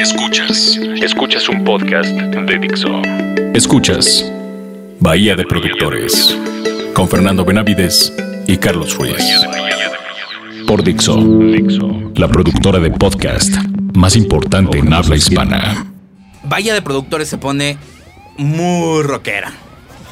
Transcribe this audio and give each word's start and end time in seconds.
Escuchas, 0.00 0.78
escuchas 1.02 1.46
un 1.50 1.62
podcast 1.62 2.08
de 2.08 2.58
Dixo. 2.58 3.02
Escuchas 3.52 4.24
Bahía 4.98 5.36
de 5.36 5.44
Productores 5.44 6.34
con 6.94 7.06
Fernando 7.06 7.44
Benavides 7.44 8.10
y 8.46 8.56
Carlos 8.56 8.96
Ruiz. 8.96 9.22
Por 10.66 10.82
Dixo, 10.82 11.20
la 12.14 12.28
productora 12.28 12.78
de 12.78 12.90
podcast 12.92 13.54
más 13.94 14.16
importante 14.16 14.78
en 14.78 14.90
habla 14.90 15.16
hispana. 15.16 15.86
Bahía 16.44 16.72
de 16.72 16.80
Productores 16.80 17.28
se 17.28 17.36
pone 17.36 17.76
muy 18.38 19.02
rockera. 19.02 19.52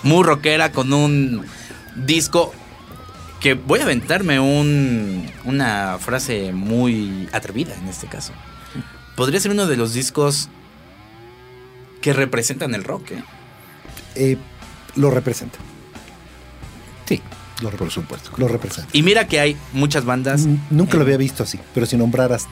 Muy 0.02 0.22
rockera 0.22 0.70
con 0.70 0.92
un 0.92 1.46
disco 1.96 2.52
que 3.40 3.54
voy 3.54 3.80
a 3.80 3.84
aventarme 3.84 4.38
un, 4.38 5.30
una 5.46 5.96
frase 5.98 6.52
muy 6.52 7.26
atrevida 7.32 7.74
en 7.74 7.88
este 7.88 8.06
caso. 8.06 8.34
Podría 9.18 9.40
ser 9.40 9.50
uno 9.50 9.66
de 9.66 9.76
los 9.76 9.92
discos 9.94 10.48
que 12.00 12.12
representan 12.12 12.72
el 12.76 12.84
rock. 12.84 13.10
¿eh? 13.10 13.24
Eh, 14.14 14.36
lo 14.94 15.10
representa. 15.10 15.58
Sí, 17.06 17.20
Lo 17.60 17.70
por 17.70 17.90
supuesto. 17.90 18.30
Lo 18.36 18.46
representa. 18.46 18.88
Y 18.92 19.02
mira 19.02 19.26
que 19.26 19.40
hay 19.40 19.56
muchas 19.72 20.04
bandas. 20.04 20.44
N- 20.44 20.60
Nunca 20.70 20.96
lo 20.96 21.02
había 21.02 21.16
visto 21.16 21.42
así, 21.42 21.58
pero 21.74 21.84
si 21.84 21.96
nombraras 21.96 22.46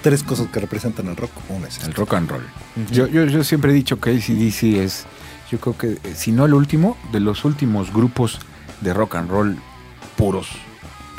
tres 0.00 0.22
cosas 0.22 0.46
que 0.52 0.60
representan 0.60 1.08
el 1.08 1.16
rock, 1.16 1.32
una 1.48 1.66
es 1.66 1.82
El 1.82 1.92
rock 1.94 2.14
and 2.14 2.30
roll. 2.30 2.46
yo, 2.92 3.08
yo, 3.08 3.24
yo 3.24 3.42
siempre 3.42 3.72
he 3.72 3.74
dicho 3.74 3.98
que 4.00 4.10
ACDC 4.10 4.78
es, 4.84 5.04
yo 5.50 5.58
creo 5.58 5.76
que, 5.76 5.88
eh, 6.08 6.14
si 6.14 6.30
no 6.30 6.44
el 6.46 6.54
último, 6.54 6.96
de 7.10 7.18
los 7.18 7.44
últimos 7.44 7.92
grupos 7.92 8.38
de 8.82 8.94
rock 8.94 9.16
and 9.16 9.28
roll 9.28 9.56
puros 10.16 10.46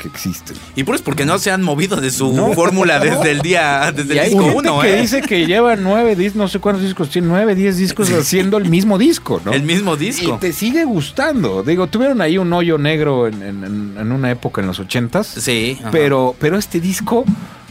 que 0.00 0.08
existen. 0.08 0.56
Y 0.74 0.82
pues 0.84 1.02
porque 1.02 1.24
no 1.24 1.38
se 1.38 1.50
han 1.50 1.62
movido 1.62 1.96
de 2.00 2.10
su 2.10 2.32
No. 2.34 2.52
fórmula 2.54 2.98
desde 2.98 3.30
el 3.30 3.40
día, 3.40 3.92
desde 3.96 4.14
Y 4.14 4.18
el 4.18 4.24
disco 4.30 4.42
gente 4.44 4.56
1, 4.70 4.80
que 4.80 4.94
¿eh? 4.98 5.00
dice 5.02 5.20
que 5.22 5.46
lleva 5.46 5.76
nueve 5.76 6.16
discos, 6.16 6.36
no 6.36 6.48
sé 6.48 6.58
cuántos 6.58 6.84
discos 6.84 7.10
tiene, 7.10 7.28
nueve, 7.28 7.54
diez 7.54 7.76
discos 7.76 8.10
haciendo 8.10 8.56
el 8.56 8.68
mismo 8.68 8.98
disco, 8.98 9.40
¿no? 9.44 9.52
El 9.52 9.62
mismo 9.62 9.94
Y 9.94 9.98
disco. 9.98 10.38
te 10.40 10.52
sigue 10.52 10.84
gustando. 10.84 11.62
Digo, 11.62 11.86
tuvieron 11.86 12.20
ahí 12.20 12.38
un 12.38 12.52
hoyo 12.52 12.78
negro 12.78 13.28
en, 13.28 13.42
en- 13.42 14.12
una 14.12 14.30
época 14.30 14.60
en 14.60 14.66
los 14.66 14.80
ochentas. 14.80 15.26
Sí. 15.26 15.76
ajá. 15.80 15.90
Pero, 15.90 16.34
pero 16.40 16.56
este 16.58 16.80
disco 16.80 17.24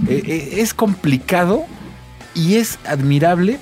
eh, 0.07 0.21
eh, 0.25 0.49
es 0.61 0.73
complicado 0.73 1.65
y 2.35 2.55
es 2.55 2.77
admirable 2.85 3.59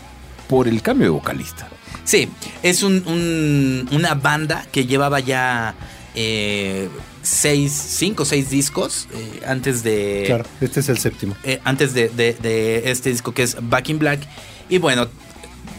por 0.50 0.68
el 0.68 0.82
cambio 0.82 1.06
de 1.08 1.12
vocalista. 1.12 1.68
Sí, 2.04 2.30
es 2.64 2.84
un, 2.84 3.04
un- 3.08 3.90
una 3.96 4.14
banda 4.16 4.66
que 4.72 4.86
llevaba 4.86 5.20
ya 5.20 5.74
eh, 6.16 6.88
seis, 7.28 7.72
cinco 7.74 8.24
o 8.24 8.26
seis 8.26 8.50
discos 8.50 9.08
eh, 9.14 9.42
antes 9.46 9.84
de. 9.84 10.24
Claro, 10.28 10.46
este 10.62 10.80
es 10.80 10.90
el 10.90 10.98
séptimo. 10.98 11.36
eh, 11.44 11.60
antes 11.64 11.94
de, 11.94 12.10
de- 12.10 12.34
de 12.34 12.90
este 12.92 13.10
disco 13.10 13.34
que 13.34 13.44
es 13.44 13.58
Back 13.62 13.90
in 13.90 14.00
Black. 14.00 14.20
Y 14.70 14.78
bueno, 14.78 15.08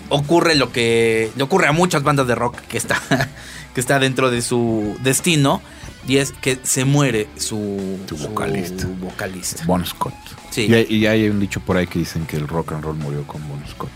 ocurre 0.09 0.55
lo 0.55 0.73
que 0.73 1.31
le 1.37 1.43
ocurre 1.43 1.67
a 1.69 1.73
muchas 1.73 2.03
bandas 2.03 2.27
de 2.27 2.35
rock 2.35 2.57
que 2.69 2.79
está, 2.79 3.01
que 3.75 3.81
está 3.81 3.99
dentro 3.99 4.31
de 4.31 4.43
su 4.43 4.97
destino. 5.03 5.63
Y 6.07 6.17
es 6.17 6.33
que 6.33 6.59
se 6.63 6.87
muere 6.87 7.27
su, 7.37 7.99
Su 8.09 8.17
su 8.17 8.29
vocalista. 8.29 8.87
vocalista. 8.99 9.65
Bon 9.67 9.85
Scott. 9.85 10.15
Sí. 10.51 10.63
Y, 10.63 10.73
hay- 10.75 10.87
y 10.89 11.07
hay 11.07 11.29
un 11.29 11.39
dicho 11.39 11.61
por 11.61 11.77
ahí 11.77 11.87
que 11.87 11.99
dicen 11.99 12.25
que 12.25 12.37
el 12.37 12.49
rock 12.49 12.73
and 12.73 12.83
roll 12.83 12.97
murió 12.97 13.27
con 13.27 13.47
Bon 13.47 13.61
Scott, 13.69 13.91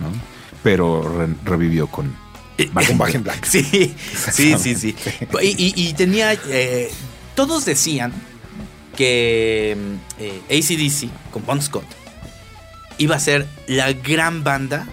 ¿no? 0.00 0.08
Pero 0.64 1.02
re- 1.08 1.34
revivió 1.44 1.86
con 1.86 2.12
Back 2.72 2.90
in 2.90 2.96
Black. 2.98 3.14
in 3.14 3.22
Black. 3.22 3.44
Sí, 3.44 3.62
sí, 4.32 4.54
sí, 4.58 4.74
sí. 4.74 4.94
Y, 5.42 5.46
y- 5.46 5.74
y 5.88 5.92
tenía. 5.94 6.32
eh, 6.48 6.90
todos 7.34 7.64
decían 7.66 8.12
que 8.96 9.76
eh, 10.18 10.40
ACDC 10.50 11.10
con 11.30 11.44
Bon 11.44 11.60
Scott 11.60 11.84
iba 12.98 13.16
a 13.16 13.20
ser 13.20 13.46
la 13.66 13.92
gran 13.92 14.42
banda 14.42 14.86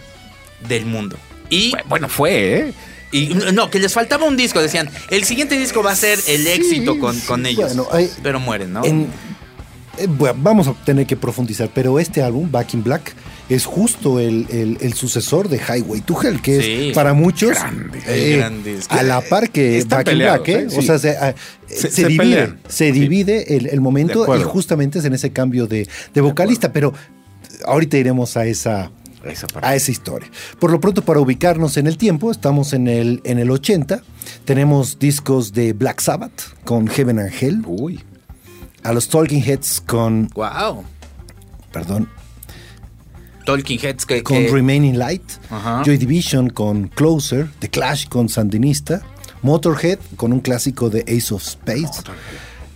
del 0.68 0.86
mundo. 0.86 1.18
Y, 1.50 1.74
Bueno, 1.88 2.10
fue, 2.10 2.60
¿eh? 2.60 2.74
y 3.12 3.28
no, 3.54 3.70
que 3.70 3.80
les 3.80 3.94
faltaba 3.94 4.26
un 4.26 4.36
disco. 4.36 4.60
Decían, 4.62 4.90
el 5.10 5.24
siguiente 5.24 5.58
disco 5.58 5.82
va 5.84 5.92
a 5.92 5.96
ser 5.96 6.20
el 6.28 6.46
éxito 6.48 7.00
con, 7.00 7.18
con 7.22 7.46
ellos. 7.46 7.76
Bueno, 7.76 7.88
hay- 7.92 8.10
pero 8.22 8.40
mueren, 8.40 8.74
¿no? 8.74 8.84
En- 8.84 9.08
eh, 9.98 10.08
bueno, 10.10 10.38
vamos 10.42 10.68
a 10.68 10.74
tener 10.74 11.06
que 11.06 11.16
profundizar, 11.16 11.70
pero 11.74 12.00
este 12.00 12.22
álbum, 12.24 12.52
Back 12.52 12.74
in 12.74 12.84
Black, 12.84 13.14
es 13.56 13.66
justo 13.66 14.20
el, 14.20 14.48
el- 14.50 14.78
el 14.82 14.94
sucesor 14.94 15.50
de 15.50 15.58
Highway 15.60 16.02
to 16.02 16.22
Hell, 16.22 16.42
que 16.42 16.62
Sí. 16.62 16.90
es 16.90 16.96
para 16.96 17.14
muchos 17.14 17.52
Grande. 17.52 18.00
eh, 18.08 18.80
a 18.90 19.04
la 19.04 19.22
par 19.22 19.50
que 19.50 19.84
Back 19.88 20.00
in 20.08 20.12
peleados, 20.14 20.46
Black, 20.46 20.50
¿eh? 20.50 20.68
¿eh? 20.72 20.78
O 20.78 20.82
sea, 20.82 20.98
se, 21.00 21.12
ah, 21.18 21.34
Se- 21.68 21.76
se 21.76 21.92
se 21.92 22.08
divide, 22.08 22.18
pelean. 22.36 22.60
se 22.68 22.92
Sí. 22.94 23.00
divide 23.00 23.56
el, 23.58 23.82
momento 23.82 24.38
y 24.38 24.44
justamente 24.44 25.00
es 25.00 25.06
en 25.06 25.14
ese 25.14 25.32
cambio 25.32 25.68
de, 25.68 25.88
de 26.14 26.22
vocalista, 26.22 26.72
pero 26.72 26.94
ahorita 27.66 27.98
iremos 27.98 28.38
a 28.38 28.46
esa, 28.46 28.92
Esa 29.26 29.48
a 29.62 29.74
esa 29.76 29.90
historia. 29.92 30.30
Por 30.60 30.70
lo 30.72 30.80
pronto, 30.82 31.02
para 31.02 31.20
ubicarnos 31.22 31.78
en 31.78 31.88
el 31.88 31.98
tiempo, 31.98 32.30
estamos 32.32 32.74
en 32.74 32.88
el, 32.90 33.22
en 33.24 33.40
el 33.40 33.50
80. 33.52 34.02
Tenemos 34.46 35.00
discos 35.00 35.54
de 35.54 35.72
Black 35.74 36.02
Sabbath 36.02 36.42
con 36.66 36.88
Heaven 36.88 37.20
and 37.20 37.32
Hell, 37.40 37.62
Uy. 37.66 38.02
a 38.84 38.92
los 38.92 39.08
Talking 39.08 39.42
Heads 39.42 39.82
con, 39.86 40.28
wow. 40.36 40.84
perdón, 41.72 42.10
Talking 43.46 43.80
Heads 43.82 44.06
que. 44.06 44.24
con 44.24 44.38
que- 44.38 44.50
Remaining 44.52 44.98
Light, 44.98 45.24
Ajá. 45.50 45.82
Joy 45.86 45.98
Division 45.98 46.50
con 46.50 46.88
Closer, 46.88 47.50
The 47.60 47.70
Clash 47.70 48.08
con 48.08 48.30
Sandinista, 48.30 49.02
Motorhead 49.42 50.00
con 50.16 50.32
un 50.34 50.40
clásico 50.40 50.90
de 50.90 51.02
Ace 51.02 51.34
of 51.34 51.44
Space, 51.44 52.02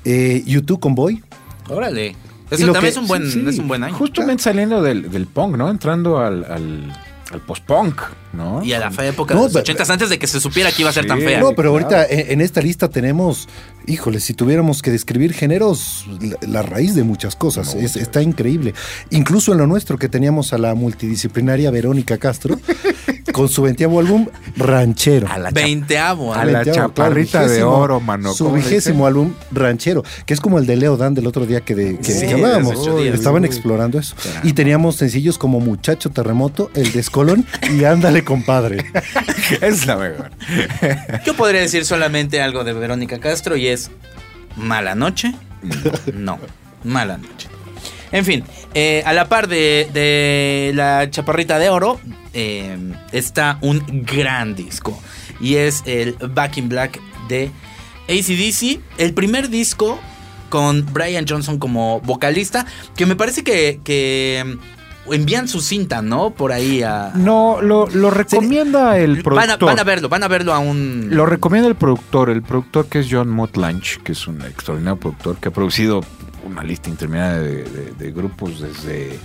eh, 0.05 0.43
U2 0.45 0.79
con 0.79 0.95
Boy. 0.95 1.23
Órale. 1.69 2.15
Eso 2.49 2.65
lo 2.65 2.73
también 2.73 2.93
que- 2.93 2.97
es 2.99 3.01
un 3.01 3.07
buen, 3.07 3.29
Sí, 3.31 3.43
es 3.47 3.59
un 3.59 3.67
buen 3.67 3.83
año. 3.83 3.93
Justamente 3.95 4.43
saliendo 4.43 4.81
del, 4.81 5.11
del 5.11 5.27
punk, 5.27 5.57
¿no? 5.57 5.69
Entrando 5.69 6.19
al, 6.19 6.45
al, 6.45 6.93
al 7.31 7.41
post-punk, 7.41 8.01
¿no? 8.33 8.63
Y 8.63 8.73
a 8.73 8.79
la 8.79 8.91
fea 8.91 9.07
época 9.07 9.33
No, 9.33 9.41
de 9.41 9.45
los 9.45 9.53
pero- 9.53 9.61
ochentas 9.63 9.89
antes 9.89 10.09
de 10.09 10.19
que 10.19 10.27
se 10.27 10.39
supiera 10.39 10.71
que 10.71 10.81
iba 10.83 10.89
a 10.89 10.93
ser 10.93 11.07
tan 11.07 11.19
fea. 11.19 11.39
No, 11.39 11.49
pero 11.55 11.73
claro. 11.73 11.87
ahorita 11.95 12.05
en, 12.13 12.31
en 12.33 12.41
esta 12.41 12.61
lista 12.61 12.89
tenemos, 12.89 13.47
híjole, 13.87 14.19
si 14.19 14.33
tuviéramos 14.33 14.81
que 14.81 14.91
describir 14.91 15.33
géneros, 15.33 16.05
la, 16.19 16.37
la 16.47 16.61
raíz 16.61 16.93
de 16.95 17.03
muchas 17.03 17.35
cosas. 17.35 17.73
Es- 17.75 17.95
está 17.95 18.21
increíble. 18.21 18.73
Incluso 19.09 19.51
en 19.53 19.57
lo 19.59 19.67
nuestro 19.67 19.97
que 19.97 20.09
teníamos 20.09 20.53
a 20.53 20.57
la 20.57 20.75
multidisciplinaria 20.75 21.71
Verónica 21.71 22.17
Castro 22.17 22.59
con 23.33 23.49
su 23.49 23.61
veintiavo 23.61 23.99
álbum 23.99 24.27
Ranchero. 24.55 25.27
A 25.29 25.37
la 25.37 25.51
Veinteavo. 25.51 26.33
A 26.33 26.43
la 26.45 26.63
Veinteavo, 26.63 26.73
claro, 26.73 26.89
chaparrita 26.89 27.47
de 27.47 27.63
oro, 27.63 27.99
mano. 27.99 28.33
Su 28.33 28.45
¿cómo 28.45 28.57
le 28.57 28.63
vigésimo 28.63 29.05
álbum 29.07 29.33
Ranchero, 29.51 30.03
que 30.25 30.33
es 30.33 30.39
como 30.41 30.59
el 30.59 30.65
de 30.65 30.75
Leo 30.75 30.97
Dan 30.97 31.13
del 31.13 31.27
otro 31.27 31.45
día 31.45 31.61
que, 31.61 31.75
de, 31.75 31.97
que, 31.99 32.11
Sí, 32.11 32.25
que 32.27 32.33
hablábamos. 32.33 32.85
días. 33.01 33.15
Estaban 33.15 33.45
explorando 33.45 33.99
eso. 33.99 34.15
Y 34.43 34.53
teníamos 34.53 34.95
sencillos 34.95 35.37
como 35.37 35.59
Muchacho 35.59 36.09
Terremoto, 36.09 36.71
El 36.73 36.91
Descolón 36.91 37.45
y 37.71 37.83
Ándale, 37.83 38.16
compadre. 38.23 38.85
es 39.61 39.85
la 39.85 39.95
mejor. 39.97 40.31
Yo 41.25 41.35
podría 41.35 41.61
decir 41.61 41.85
solamente 41.85 42.41
algo 42.41 42.63
de 42.63 42.73
Verónica 42.73 43.19
Castro 43.19 43.55
y 43.55 43.67
es 43.67 43.91
mala 44.55 44.95
noche. 44.95 45.33
No, 46.13 46.39
mala 46.83 47.17
noche. 47.17 47.49
En 48.11 48.23
fin, 48.23 48.43
eh, 48.73 49.03
a 49.05 49.13
la 49.13 49.27
par 49.27 49.47
de, 49.47 49.89
de 49.93 50.71
la 50.73 51.09
chaparrita 51.09 51.59
de 51.59 51.69
oro 51.69 51.99
eh, 52.33 52.77
está 53.11 53.57
un 53.61 53.83
gran 54.05 54.55
disco 54.55 54.97
y 55.41 55.55
es 55.55 55.83
el 55.85 56.13
Back 56.13 56.57
in 56.57 56.69
Black 56.69 56.99
de 57.27 57.51
ACDC, 58.07 58.79
el 58.97 59.13
primer 59.13 59.49
disco 59.49 59.99
con 60.49 60.85
Brian 60.93 61.25
Johnson 61.27 61.59
como 61.59 61.99
vocalista, 62.01 62.65
que 62.95 63.05
me 63.05 63.15
parece 63.15 63.43
que, 63.43 63.81
que 63.83 64.57
envían 65.11 65.47
su 65.47 65.61
cinta, 65.61 66.01
¿no? 66.01 66.31
Por 66.31 66.51
ahí 66.51 66.83
a... 66.83 67.11
No, 67.15 67.59
lo, 67.61 67.87
lo 67.87 68.09
recomienda 68.11 68.97
el 68.97 69.23
productor. 69.23 69.35
Van 69.35 69.49
a, 69.49 69.57
van 69.57 69.79
a 69.79 69.83
verlo, 69.83 70.09
van 70.09 70.23
a 70.23 70.27
verlo 70.27 70.53
a 70.53 70.59
un... 70.59 71.07
Lo 71.11 71.25
recomienda 71.25 71.67
el 71.69 71.75
productor, 71.75 72.29
el 72.29 72.41
productor 72.43 72.85
que 72.87 72.99
es 72.99 73.07
John 73.09 73.29
Mott 73.29 73.57
Lange, 73.57 73.99
que 74.03 74.11
es 74.13 74.27
un 74.27 74.41
extraordinario 74.41 74.99
productor 74.99 75.37
que 75.37 75.49
ha 75.49 75.51
producido 75.51 76.01
una 76.45 76.63
lista 76.63 76.89
interminable 76.89 77.39
de, 77.47 77.63
de- 77.63 77.91
de 77.97 78.11
grupos 78.11 78.59
desde 78.61 79.19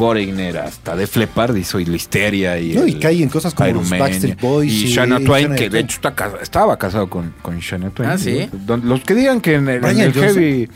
Foreigner 0.00 0.56
hasta 0.56 0.96
Def 0.96 1.14
Leppard, 1.16 1.54
hizo 1.56 1.78
Listeria 1.78 2.58
y, 2.58 2.72
No, 2.72 2.86
y 2.86 2.94
cae 2.94 3.22
en 3.22 3.28
cosas 3.28 3.52
como 3.52 3.68
Iron 3.68 3.82
los 3.82 3.90
Backstreet 3.98 4.40
Boys 4.40 4.72
y, 4.72 4.86
y 4.86 4.94
Shania 4.94 5.20
Twain, 5.22 5.54
que 5.54 5.68
de 5.68 5.80
hecho 5.80 5.96
está 6.02 6.14
estaba 6.40 6.78
casado 6.78 7.10
con, 7.10 7.34
con 7.42 7.58
Shania 7.58 7.90
Twain. 7.90 8.10
Ah, 8.10 8.16
¿sí? 8.16 8.48
Los 8.82 9.00
que 9.02 9.14
digan 9.14 9.42
que 9.42 9.56
en 9.56 9.68
el, 9.68 9.84
en 9.84 10.00
el 10.00 10.12
heavy... 10.14 10.70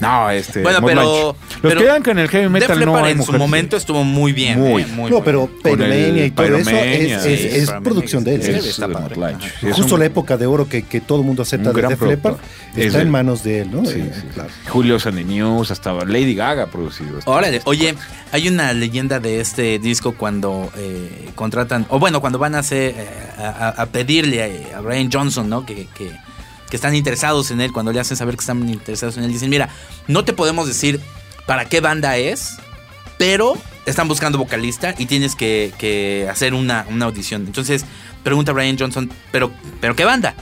No, 0.00 0.30
este... 0.30 0.62
Bueno, 0.62 0.78
pero. 0.86 1.02
Los 1.02 1.36
pero 1.60 1.74
que 1.80 1.86
digan 1.86 2.02
que 2.04 2.10
en 2.12 2.18
el 2.20 2.28
heavy 2.28 2.44
Def 2.44 2.52
metal 2.52 2.84
no 2.84 2.96
hay 3.04 3.12
en 3.12 3.22
su 3.24 3.32
momento 3.32 3.76
estuvo 3.76 4.04
muy 4.04 4.32
bien. 4.32 4.60
Muy. 4.60 4.82
eh, 4.82 4.86
muy, 4.94 5.10
no, 5.10 5.24
pero. 5.24 5.50
Pyromania 5.60 6.26
y 6.26 6.30
todo 6.30 6.56
eso 6.56 6.70
es, 7.26 7.70
producción 7.82 8.22
de 8.22 8.36
él. 8.36 8.42
Es 8.42 8.64
está 8.64 8.86
de 8.86 8.94
padre. 8.94 9.16
Justo 9.72 9.94
un- 9.94 10.00
la 10.00 10.06
época 10.06 10.36
de 10.36 10.46
oro 10.46 10.68
que, 10.68 10.82
que 10.82 11.00
todo 11.00 11.18
el 11.20 11.26
mundo 11.26 11.42
acepta 11.42 11.72
de 11.72 11.82
Def 11.82 12.00
Leppard 12.02 12.36
está 12.76 13.02
en 13.02 13.10
manos 13.10 13.42
de 13.42 13.62
él, 13.62 13.70
¿no? 13.72 13.84
Sí, 13.84 13.98
Eh, 13.98 14.12
sí, 14.14 14.20
sí. 14.20 14.26
claro. 14.34 14.50
Julio 14.68 15.00
Sandy 15.00 15.24
News, 15.24 15.72
hasta 15.72 15.92
Lady 16.04 16.36
Gaga 16.36 16.64
ha 16.64 16.66
producido. 16.68 17.18
Órale, 17.24 17.60
oye, 17.64 17.96
hay 18.30 18.46
una 18.46 18.67
leyenda 18.72 19.20
de 19.20 19.40
este 19.40 19.78
disco 19.78 20.12
cuando 20.14 20.70
eh, 20.76 21.30
contratan, 21.34 21.86
o 21.88 21.98
bueno, 21.98 22.20
cuando 22.20 22.38
van 22.38 22.54
a 22.54 22.60
hacer, 22.60 22.94
eh, 22.96 23.08
a, 23.38 23.42
a- 23.76 23.82
a 23.82 23.86
pedirle 23.86 24.70
a, 24.72 24.78
a 24.78 24.80
Brian 24.80 25.10
Johnson, 25.12 25.48
¿no? 25.48 25.64
Que, 25.66 25.86
que- 25.94 26.12
están 26.70 26.94
interesados 26.94 27.50
en 27.50 27.60
él, 27.62 27.72
cuando 27.72 27.92
le 27.92 28.00
hacen 28.00 28.16
saber 28.16 28.36
que 28.36 28.40
están 28.40 28.68
interesados 28.68 29.16
en 29.16 29.24
él, 29.24 29.32
dicen, 29.32 29.48
mira, 29.48 29.70
no 30.06 30.24
te 30.24 30.32
podemos 30.34 30.66
decir 30.68 31.00
para 31.46 31.64
qué 31.64 31.80
banda 31.80 32.18
es, 32.18 32.58
pero 33.16 33.56
están 33.86 34.06
buscando 34.06 34.36
vocalista 34.36 34.94
y 34.98 35.06
tienes 35.06 35.34
que, 35.34 36.28
hacer 36.30 36.52
una, 36.52 36.84
una 36.90 37.06
audición. 37.06 37.44
Entonces 37.46 37.86
pregunta 38.22 38.52
Brian 38.52 38.78
Johnson, 38.78 39.10
¿pero, 39.32 39.50
¿pero 39.80 39.96
qué 39.96 40.04
banda? 40.04 40.34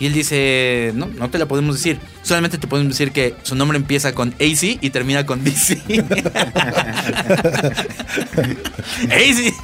Y 0.00 0.06
él 0.06 0.12
dice, 0.12 0.90
no, 0.94 1.06
no 1.06 1.30
te 1.30 1.38
la 1.38 1.46
podemos 1.46 1.76
decir. 1.76 2.00
Solamente 2.28 2.58
te 2.58 2.66
podemos 2.66 2.92
decir 2.92 3.10
que 3.10 3.34
su 3.42 3.54
nombre 3.54 3.78
empieza 3.78 4.12
con 4.14 4.34
AC 4.34 4.76
y 4.82 4.90
termina 4.90 5.24
con 5.24 5.42
DC. 5.42 5.82
AC. 9.08 9.54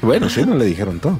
bueno, 0.02 0.30
sí, 0.30 0.44
no 0.46 0.54
le 0.54 0.64
dijeron 0.64 1.00
todo. 1.00 1.18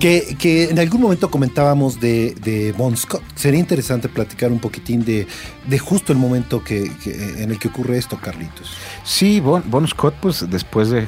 que, 0.00 0.34
que, 0.36 0.64
en 0.64 0.80
algún 0.80 1.00
momento 1.02 1.30
comentábamos 1.30 2.00
de, 2.00 2.34
de 2.42 2.72
Bon 2.72 2.96
Scott. 2.96 3.22
Sería 3.36 3.60
interesante 3.60 4.08
platicar 4.08 4.50
un 4.50 4.58
poquitín 4.58 5.04
de, 5.04 5.28
de 5.68 5.78
justo 5.78 6.12
el 6.12 6.18
momento 6.18 6.64
que, 6.64 6.90
que, 7.04 7.44
en 7.44 7.52
el 7.52 7.60
que 7.60 7.68
ocurre 7.68 7.98
esto, 7.98 8.18
Carlitos. 8.20 8.72
Sí, 9.04 9.38
Bon, 9.38 9.62
bon 9.64 9.86
Scott, 9.86 10.16
pues 10.20 10.44
después 10.50 10.90
de 10.90 11.06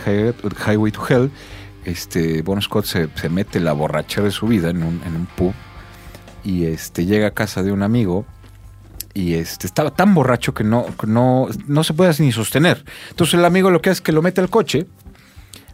Highway 0.64 0.92
to 0.92 1.02
Hell 1.08 1.32
este, 1.84 2.42
Bon 2.42 2.62
Scott 2.62 2.84
se, 2.84 3.08
mete 3.28 3.58
la 3.58 3.72
borracha 3.72 4.22
de 4.22 4.30
su 4.30 4.46
vida 4.46 4.70
en 4.70 4.84
un, 4.84 5.02
en 5.04 5.16
un 5.16 5.26
pub 5.26 5.54
y 6.44 6.66
este, 6.66 7.06
llega 7.06 7.28
a 7.28 7.30
casa 7.32 7.62
de 7.62 7.72
un 7.72 7.82
amigo 7.82 8.24
y 9.14 9.34
este, 9.34 9.66
estaba 9.66 9.90
tan 9.90 10.14
borracho 10.14 10.54
que 10.54 10.64
no, 10.64 10.86
no, 11.06 11.48
no 11.66 11.84
se 11.84 11.94
puede 11.94 12.14
ni 12.20 12.32
sostener. 12.32 12.84
Entonces 13.10 13.34
el 13.34 13.44
amigo 13.44 13.70
lo 13.70 13.80
que 13.80 13.90
hace 13.90 13.98
es 13.98 14.00
que 14.00 14.12
lo 14.12 14.22
mete 14.22 14.40
al 14.40 14.50
coche, 14.50 14.86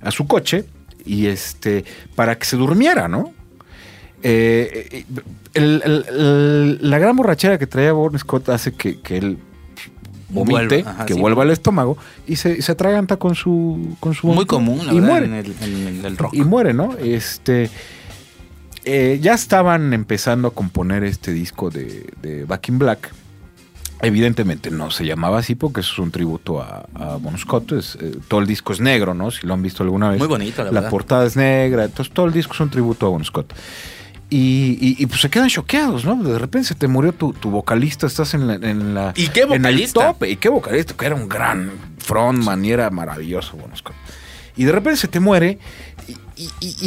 a 0.01 0.11
su 0.11 0.27
coche, 0.27 0.65
y 1.05 1.27
este, 1.27 1.85
para 2.15 2.37
que 2.39 2.45
se 2.45 2.57
durmiera, 2.57 3.09
¿no? 3.09 3.33
Eh, 4.23 5.05
la 5.55 6.99
gran 6.99 7.17
borrachera 7.17 7.59
que 7.59 7.67
traía 7.67 7.93
Bon 7.93 8.19
Scott 8.19 8.49
hace 8.49 8.73
que, 8.73 9.01
que 9.01 9.19
él 9.19 9.39
vomite, 10.29 10.85
que 11.07 11.15
vuelva 11.15 11.43
al 11.43 11.51
estómago 11.51 11.97
y 12.27 12.37
se, 12.37 12.61
se 12.61 12.73
atraganta 12.73 13.17
con 13.17 13.35
su 13.35 13.97
con 14.01 14.15
su 14.15 14.27
muy 14.27 14.47
común 14.47 14.81
y 14.91 15.01
muere 15.01 15.27
en 15.27 15.35
el, 16.05 16.17
rock 16.17 16.35
y 16.35 16.43
muere 16.43 16.75
no 16.75 16.97
este 16.99 17.71
eh, 18.87 19.19
ya 19.21 19.35
estaban 19.35 19.93
empezando 19.93 20.49
a 20.49 20.51
componer 20.53 21.05
este 21.05 21.33
disco 21.33 21.71
de, 21.71 22.13
de, 22.23 22.45
Back 22.45 22.69
in 22.69 22.79
Black 22.79 23.13
evidentemente 24.01 24.71
no 24.71 24.91
se 24.91 25.05
llamaba 25.05 25.39
así 25.39 25.55
porque 25.55 25.81
eso 25.81 25.93
es 25.93 25.99
un 25.99 26.11
tributo 26.11 26.63
a, 26.63 26.87
a 26.95 27.17
Bon 27.17 27.37
Scott 27.37 27.73
eh, 27.73 28.17
todo 28.29 28.41
el 28.41 28.47
disco 28.47 28.73
es 28.73 28.81
negro 28.81 29.13
no 29.13 29.31
si 29.31 29.47
lo 29.47 29.55
han 29.55 29.63
visto 29.63 29.83
alguna 29.83 30.11
vez 30.11 30.19
muy 30.19 30.29
bonito 30.29 30.65
la, 30.65 30.71
la 30.71 30.89
portada 30.89 31.27
es 31.27 31.35
negra 31.35 31.85
entonces 31.85 32.15
todo 32.15 32.27
el 32.27 32.33
disco 32.33 32.53
es 32.55 32.61
un 32.61 32.71
tributo 32.71 33.07
a 33.07 33.09
Bon 33.09 33.25
Scott 33.25 33.53
y, 34.29 35.07
pues 35.07 35.21
se 35.21 35.31
quedan 35.31 35.49
choqueados, 35.49 36.05
¿no? 36.05 36.17
De 36.17 36.37
repente 36.37 36.67
se 36.67 36.75
te 36.75 36.89
murió 36.89 37.13
tu, 37.13 37.33
vocalista, 37.45 38.09
estás 38.09 38.35
en 38.35 38.49
la, 38.49 38.55
en 38.55 38.93
la. 38.93 39.13
¿Y 39.15 39.29
qué 39.29 39.45
vocalista? 39.45 40.17
En 40.21 40.31
¿Y 40.31 40.37
qué 40.37 40.49
vocalista? 40.49 40.95
Que 40.95 41.07
era 41.07 41.15
un 41.15 41.29
gran 41.29 41.71
frontman 41.99 42.65
y 42.65 42.73
era 42.73 42.91
maravilloso, 42.91 43.57
bueno, 43.57 43.75
Y 44.57 44.65
de 44.65 44.73
repente 44.73 44.97
se 44.97 45.09
te 45.09 45.21
muere 45.21 45.61
y, 46.09 46.17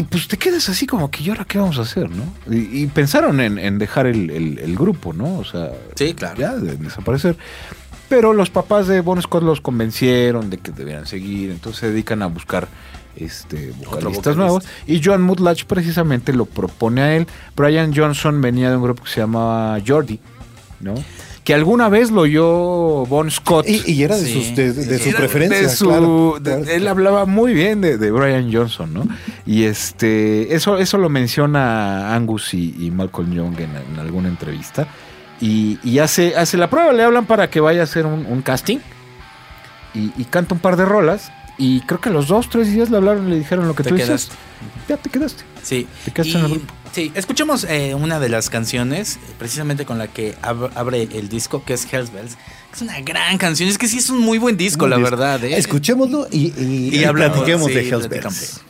pues 0.09 0.27
te 0.27 0.37
quedas 0.37 0.69
así 0.69 0.85
como 0.85 1.09
que, 1.09 1.23
¿y 1.23 1.29
ahora 1.29 1.45
qué 1.45 1.57
vamos 1.57 1.79
a 1.79 1.81
hacer, 1.81 2.09
no? 2.09 2.23
Y, 2.49 2.85
pensaron 2.87 3.39
en, 3.39 3.79
dejar 3.79 4.07
el, 4.07 4.75
grupo, 4.77 5.13
¿no? 5.13 5.39
O 5.39 5.45
sea, 5.45 5.71
sí, 5.95 6.13
claro. 6.13 6.37
ya 6.37 6.55
de 6.55 6.75
desaparecer. 6.77 7.37
Pero 8.09 8.33
los 8.33 8.49
papás 8.49 8.87
de 8.87 9.01
Bon 9.01 9.21
Scott 9.21 9.43
los 9.43 9.61
convencieron 9.61 10.49
de 10.49 10.57
que 10.57 10.71
debieran 10.71 11.05
seguir, 11.05 11.51
entonces 11.51 11.79
se 11.79 11.91
dedican 11.91 12.23
a 12.23 12.27
buscar 12.27 12.67
este, 13.15 13.71
vocalistas 13.85 14.35
nuevos. 14.35 14.65
Y 14.87 15.01
John 15.03 15.21
Mutlach 15.21 15.65
precisamente 15.65 16.33
lo 16.33 16.45
propone 16.45 17.01
a 17.01 17.15
él. 17.15 17.27
Brian 17.55 17.93
Johnson 17.95 18.41
venía 18.41 18.69
de 18.69 18.77
un 18.77 18.83
grupo 18.83 19.03
que 19.03 19.09
se 19.09 19.19
llamaba 19.19 19.77
Jordi, 19.85 20.19
¿no? 20.79 20.95
Que 21.49 21.55
alguna 21.55 21.89
vez 21.89 22.11
lo 22.11 22.21
oyó 22.21 23.07
Bon 23.07 23.31
Scott. 23.31 23.65
Y, 23.67 24.03
era 24.03 24.15
de, 24.15 24.31
sus, 24.31 24.55
de, 24.55 24.99
su 24.99 25.17
preferencia. 25.17 25.67
Él 26.71 26.87
hablaba 26.87 27.25
muy 27.25 27.55
bien 27.55 27.81
de, 27.81 28.11
Brian 28.11 28.53
Johnson, 28.53 28.93
¿no? 28.93 29.07
Y 29.47 29.63
este 29.63 30.53
eso, 30.53 30.77
eso 30.77 30.99
lo 30.99 31.09
menciona 31.09 32.13
Angus 32.13 32.53
y, 32.53 32.91
Malcolm 32.91 33.33
Young 33.33 33.55
en, 33.61 33.99
alguna 33.99 34.29
entrevista. 34.29 34.87
Y, 35.41 35.97
hace, 35.97 36.35
hace 36.37 36.55
la 36.55 36.69
prueba, 36.69 36.93
le 36.93 37.01
hablan 37.01 37.25
para 37.25 37.49
que 37.49 37.59
vaya 37.59 37.81
a 37.81 37.85
hacer 37.85 38.05
un, 38.05 38.43
casting. 38.43 38.77
Y, 39.95 40.11
y, 40.21 40.25
canta 40.25 40.53
un 40.53 40.59
par 40.59 40.77
de 40.77 40.85
rolas 40.85 41.31
y 41.57 41.81
creo 41.81 41.99
que 41.99 42.09
a 42.09 42.11
los 42.11 42.27
dos, 42.27 42.47
tres 42.47 42.71
días 42.71 42.91
le 42.91 42.97
hablaron 42.97 43.25
y 43.25 43.31
le 43.31 43.37
dijeron 43.39 43.67
lo 43.67 43.73
que 43.73 43.83
tú 43.83 43.95
dices. 43.95 44.29
Ya 44.87 44.97
te 44.97 45.09
quedaste. 45.09 45.43
Sí. 45.63 45.87
Te 46.05 46.11
quedaste 46.11 46.37
en 46.37 46.45
el 46.45 46.51
grupo. 46.51 46.73
Sí, 46.91 47.11
escuchemos 47.15 47.65
eh, 47.65 47.93
una 47.93 48.19
de 48.19 48.29
las 48.29 48.49
canciones, 48.49 49.19
precisamente 49.37 49.85
con 49.85 49.97
la 49.97 50.07
que 50.07 50.35
abre 50.41 51.03
el 51.03 51.29
disco, 51.29 51.63
que 51.63 51.73
es 51.73 51.91
Hells 51.91 52.11
Bells. 52.11 52.37
Es 52.73 52.81
una 52.81 52.99
gran 53.01 53.37
canción. 53.37 53.69
Es 53.69 53.77
que 53.77 53.87
sí 53.87 53.97
es 53.99 54.09
un 54.09 54.19
muy 54.19 54.37
buen 54.37 54.57
disco, 54.57 54.87
la 54.87 54.97
verdad. 54.97 55.43
¿eh? 55.43 55.57
Escuchémoslo 55.57 56.27
y, 56.31 56.53
y, 56.57 57.05
platiquemos 57.13 57.67
de 57.67 57.87
Hells 57.87 58.09
Bells. 58.09 58.61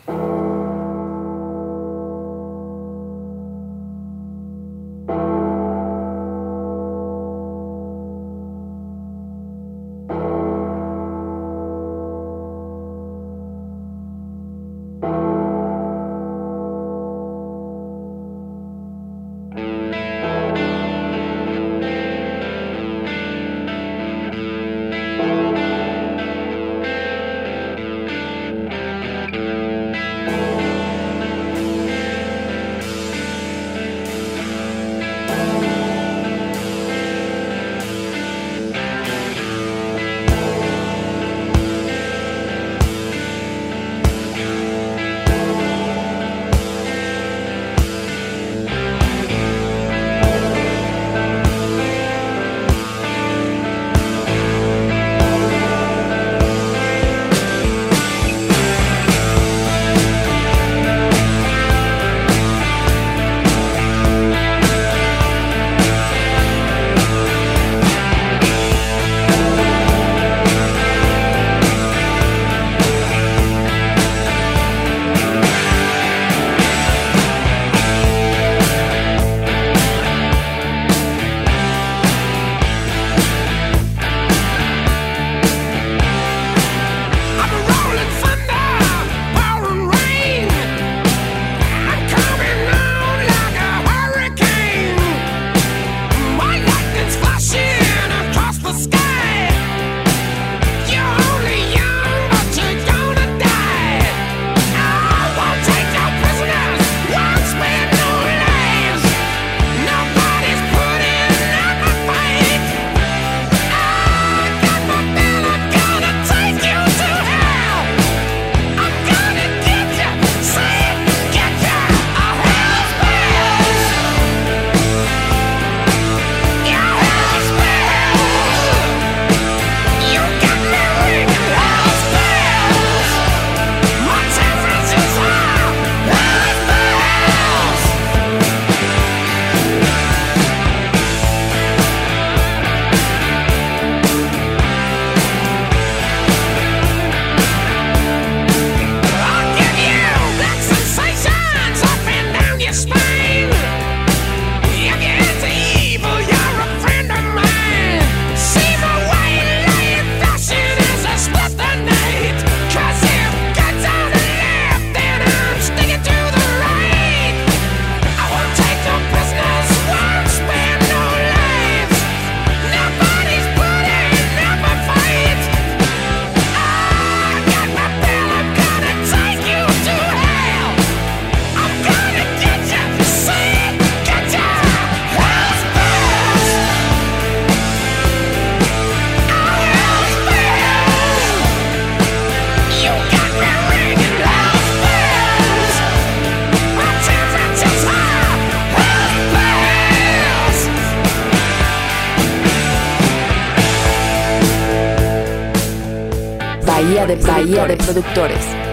Bahía 206.80 207.06
de 207.06 207.16
Bahía 207.18 207.68
de 207.68 207.76
Productores. 207.76 208.69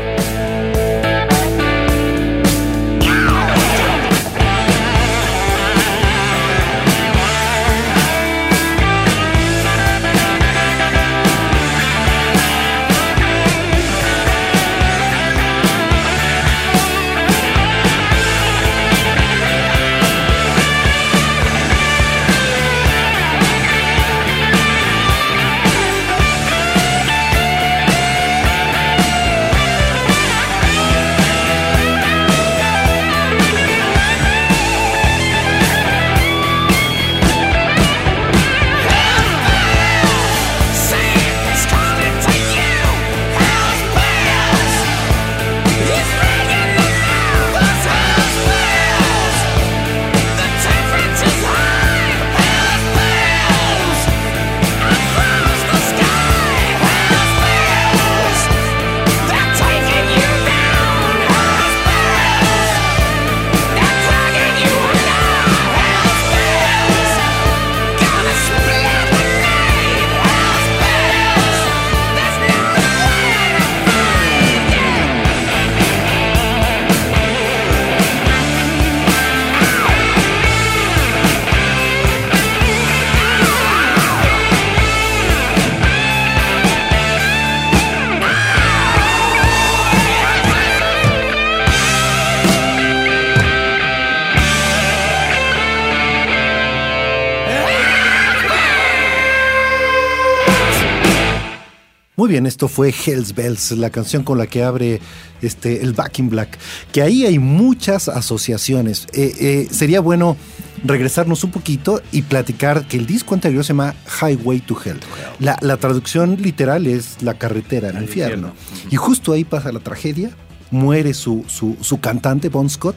Muy 102.26 102.32
bien, 102.32 102.46
esto 102.46 102.66
fue 102.66 102.92
Hells 102.92 103.36
Bells, 103.36 103.70
la 103.70 103.90
canción 103.90 104.24
con 104.24 104.36
la 104.36 104.48
que 104.48 104.64
abre 104.64 105.00
este, 105.42 105.80
el 105.80 105.92
Back 105.92 106.18
in 106.18 106.28
Black. 106.28 106.58
Que 106.90 107.00
ahí 107.00 107.24
hay 107.24 107.38
muchas 107.38 108.08
asociaciones. 108.08 109.06
Eh, 109.12 109.32
eh, 109.38 109.68
sería 109.70 110.00
bueno 110.00 110.36
regresarnos 110.82 111.44
un 111.44 111.52
poquito 111.52 112.02
y 112.10 112.22
platicar 112.22 112.88
que 112.88 112.96
el 112.96 113.06
disco 113.06 113.32
anterior 113.32 113.62
se 113.62 113.68
llama 113.68 113.94
Highway 114.20 114.58
to 114.58 114.76
Hell. 114.84 114.98
La, 115.38 115.56
la 115.60 115.76
traducción 115.76 116.36
literal 116.42 116.88
es 116.88 117.22
La 117.22 117.34
carretera 117.34 117.90
al 117.90 118.02
infierno. 118.02 118.54
Y 118.90 118.96
justo 118.96 119.32
ahí 119.32 119.44
pasa 119.44 119.70
la 119.70 119.78
tragedia. 119.78 120.30
Muere 120.72 121.14
su, 121.14 121.44
su, 121.46 121.76
su 121.80 122.00
cantante, 122.00 122.48
Bon 122.48 122.68
Scott. 122.68 122.96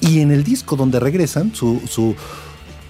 Y 0.00 0.18
en 0.18 0.32
el 0.32 0.42
disco 0.42 0.74
donde 0.74 0.98
regresan, 0.98 1.54
su, 1.54 1.80
su, 1.88 2.16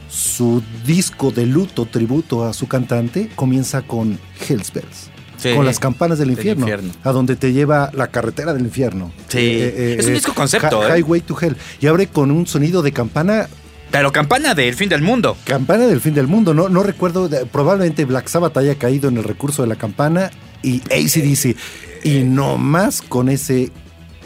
su 0.08 0.62
disco 0.86 1.32
de 1.32 1.44
luto, 1.44 1.84
tributo 1.84 2.46
a 2.46 2.54
su 2.54 2.66
cantante, 2.66 3.28
comienza 3.36 3.82
con 3.82 4.18
Hells 4.48 4.72
Bells. 4.72 5.13
Sí, 5.50 5.54
con 5.54 5.64
las 5.66 5.78
campanas 5.78 6.18
del 6.18 6.34
del 6.34 6.48
infierno, 6.48 6.90
a 7.04 7.12
donde 7.12 7.36
te 7.36 7.52
lleva 7.52 7.90
la 7.94 8.08
carretera 8.08 8.52
del 8.54 8.62
infierno. 8.64 9.12
Eh, 9.34 9.94
Sí. 9.96 10.00
Es 10.00 10.06
un 10.06 10.14
disco 10.14 10.34
concepto, 10.34 10.80
Hi- 10.82 10.92
¿eh? 10.92 10.98
Highway 10.98 11.20
to 11.20 11.36
Hell. 11.40 11.56
Y 11.80 11.86
abre 11.86 12.06
con 12.08 12.30
un 12.30 12.46
sonido 12.46 12.82
de 12.82 12.92
campana, 12.92 13.48
Pero 13.90 14.10
campana 14.10 14.54
del 14.54 14.74
fin 14.74 14.88
del 14.88 15.02
mundo. 15.02 15.36
campana 15.44 15.86
del 15.86 16.00
fin 16.00 16.14
del 16.14 16.26
mundo. 16.26 16.52
No, 16.54 16.68
no 16.68 16.82
recuerdo, 16.82 17.28
probablemente 17.52 18.04
Black 18.04 18.26
Sabbath 18.28 18.56
haya 18.56 18.74
caído 18.76 19.08
en 19.08 19.16
el 19.18 19.24
recurso 19.24 19.62
de 19.62 19.68
la 19.68 19.76
campana 19.76 20.30
y 20.62 20.80
ACDC. 20.90 21.56
Y 22.04 22.24
no 22.24 22.58
más 22.58 23.00
con 23.02 23.28
ese, 23.28 23.70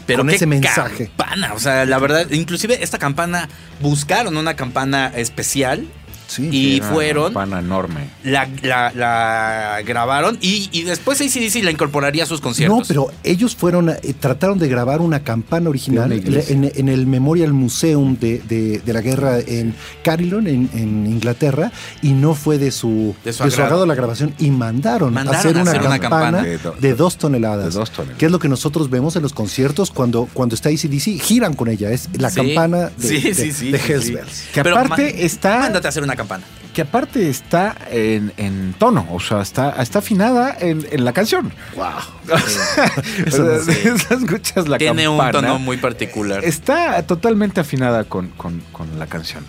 Pero 0.07 0.19
con 0.19 0.29
qué 0.29 0.35
ese 0.37 0.45
mensaje. 0.47 1.07
campana. 1.07 1.53
O 1.53 1.59
sea, 1.59 1.85
la 1.85 1.99
verdad, 1.99 2.29
inclusive 2.31 2.81
esta 2.83 2.97
campana, 2.97 3.47
buscaron 3.81 4.37
una 4.37 4.55
campana 4.55 5.11
especial 5.15 5.85
Sí. 6.29 6.47
y 6.51 6.79
una 6.79 6.89
fueron, 6.91 7.23
campana 7.33 7.59
enorme. 7.59 8.09
la, 8.23 8.47
la, 8.61 8.91
la 8.95 9.81
grabaron 9.85 10.37
y, 10.41 10.69
y 10.71 10.83
después 10.83 11.19
ACDC 11.21 11.63
la 11.63 11.71
incorporaría 11.71 12.23
a 12.23 12.27
sus 12.27 12.39
conciertos. 12.39 12.77
No, 12.79 12.85
pero 12.87 13.07
ellos 13.23 13.55
fueron, 13.55 13.89
eh, 13.89 13.97
trataron 14.19 14.59
de 14.59 14.67
grabar 14.69 15.01
una 15.01 15.21
campana 15.23 15.69
original 15.69 16.11
en, 16.13 16.71
en 16.73 16.87
el 16.89 17.07
Memorial 17.07 17.51
Museum 17.53 18.15
de, 18.19 18.39
de- 18.47 18.79
de 18.79 18.93
la 18.93 19.01
guerra 19.01 19.39
en 19.39 19.73
Carillon, 20.03 20.47
en, 20.47 20.69
en 20.73 21.07
Inglaterra, 21.07 21.71
y 22.01 22.13
no 22.13 22.35
fue 22.35 22.57
de 22.57 22.71
su, 22.71 23.15
De 23.25 23.33
su 23.33 23.43
de 23.43 23.49
su 23.49 23.55
agrado. 23.55 23.63
agrado 23.65 23.85
la 23.87 23.95
grabación, 23.95 24.33
y 24.37 24.51
mandaron, 24.51 25.13
Mandaron 25.13 25.35
a 25.35 25.39
hacer 25.39 25.57
a 25.57 25.61
una, 25.61 25.71
hacer 25.71 25.81
una 25.85 25.99
campana, 25.99 26.37
campana. 26.37 26.43
de, 26.43 26.57
De 26.87 26.91
do- 26.91 26.95
dos 26.97 27.17
toneladas, 27.17 27.73
de 27.73 27.79
dos 27.79 27.91
toneladas. 27.91 28.19
que 28.19 28.25
es 28.27 28.31
lo 28.31 28.37
que 28.39 28.47
nosotros 28.49 28.89
vemos 28.89 29.15
en 29.15 29.23
los 29.23 29.33
conciertos 29.33 29.89
cuando, 29.91 30.29
cuando 30.33 30.53
está 30.55 30.69
ACDC, 30.69 31.19
giran 31.21 31.53
con 31.55 31.67
ella, 31.69 31.89
es 31.91 32.07
la 32.17 32.29
Sí. 32.29 32.35
campana 32.35 32.91
de, 32.97 33.07
Sí, 33.07 33.19
de- 33.21 33.33
sí, 33.33 33.51
sí, 33.51 33.71
de 33.71 33.79
sí, 33.79 33.91
Hells 33.91 34.05
sí. 34.05 34.13
Bells. 34.13 34.43
Que 34.53 34.59
aparte 34.59 35.25
está. 35.25 35.59
Mándate 35.59 35.87
a 35.87 35.89
hacer 35.89 36.03
una 36.03 36.15
campana. 36.19 36.43
Que 36.73 36.83
aparte 36.83 37.27
está 37.29 37.75
en, 37.89 38.31
en 38.37 38.75
tono, 38.77 39.07
o 39.11 39.19
sea, 39.19 39.41
está, 39.41 39.81
está 39.81 39.99
afinada 39.99 40.55
en, 40.59 40.85
en 40.91 41.03
la 41.03 41.13
canción. 41.13 41.51
Wow. 41.75 41.85
O 42.29 43.37
no 43.37 43.59
sea, 43.59 43.59
sé. 43.59 43.89
escuchas 44.13 44.67
la 44.67 44.77
Tiene 44.77 45.07
un 45.07 45.31
tono 45.31 45.57
muy 45.57 45.77
particular. 45.77 46.45
Está 46.45 47.01
totalmente 47.07 47.59
afinada 47.59 48.03
con, 48.03 48.27
con- 48.37 48.61
con 48.71 48.99
la 48.99 49.07
canción. 49.07 49.43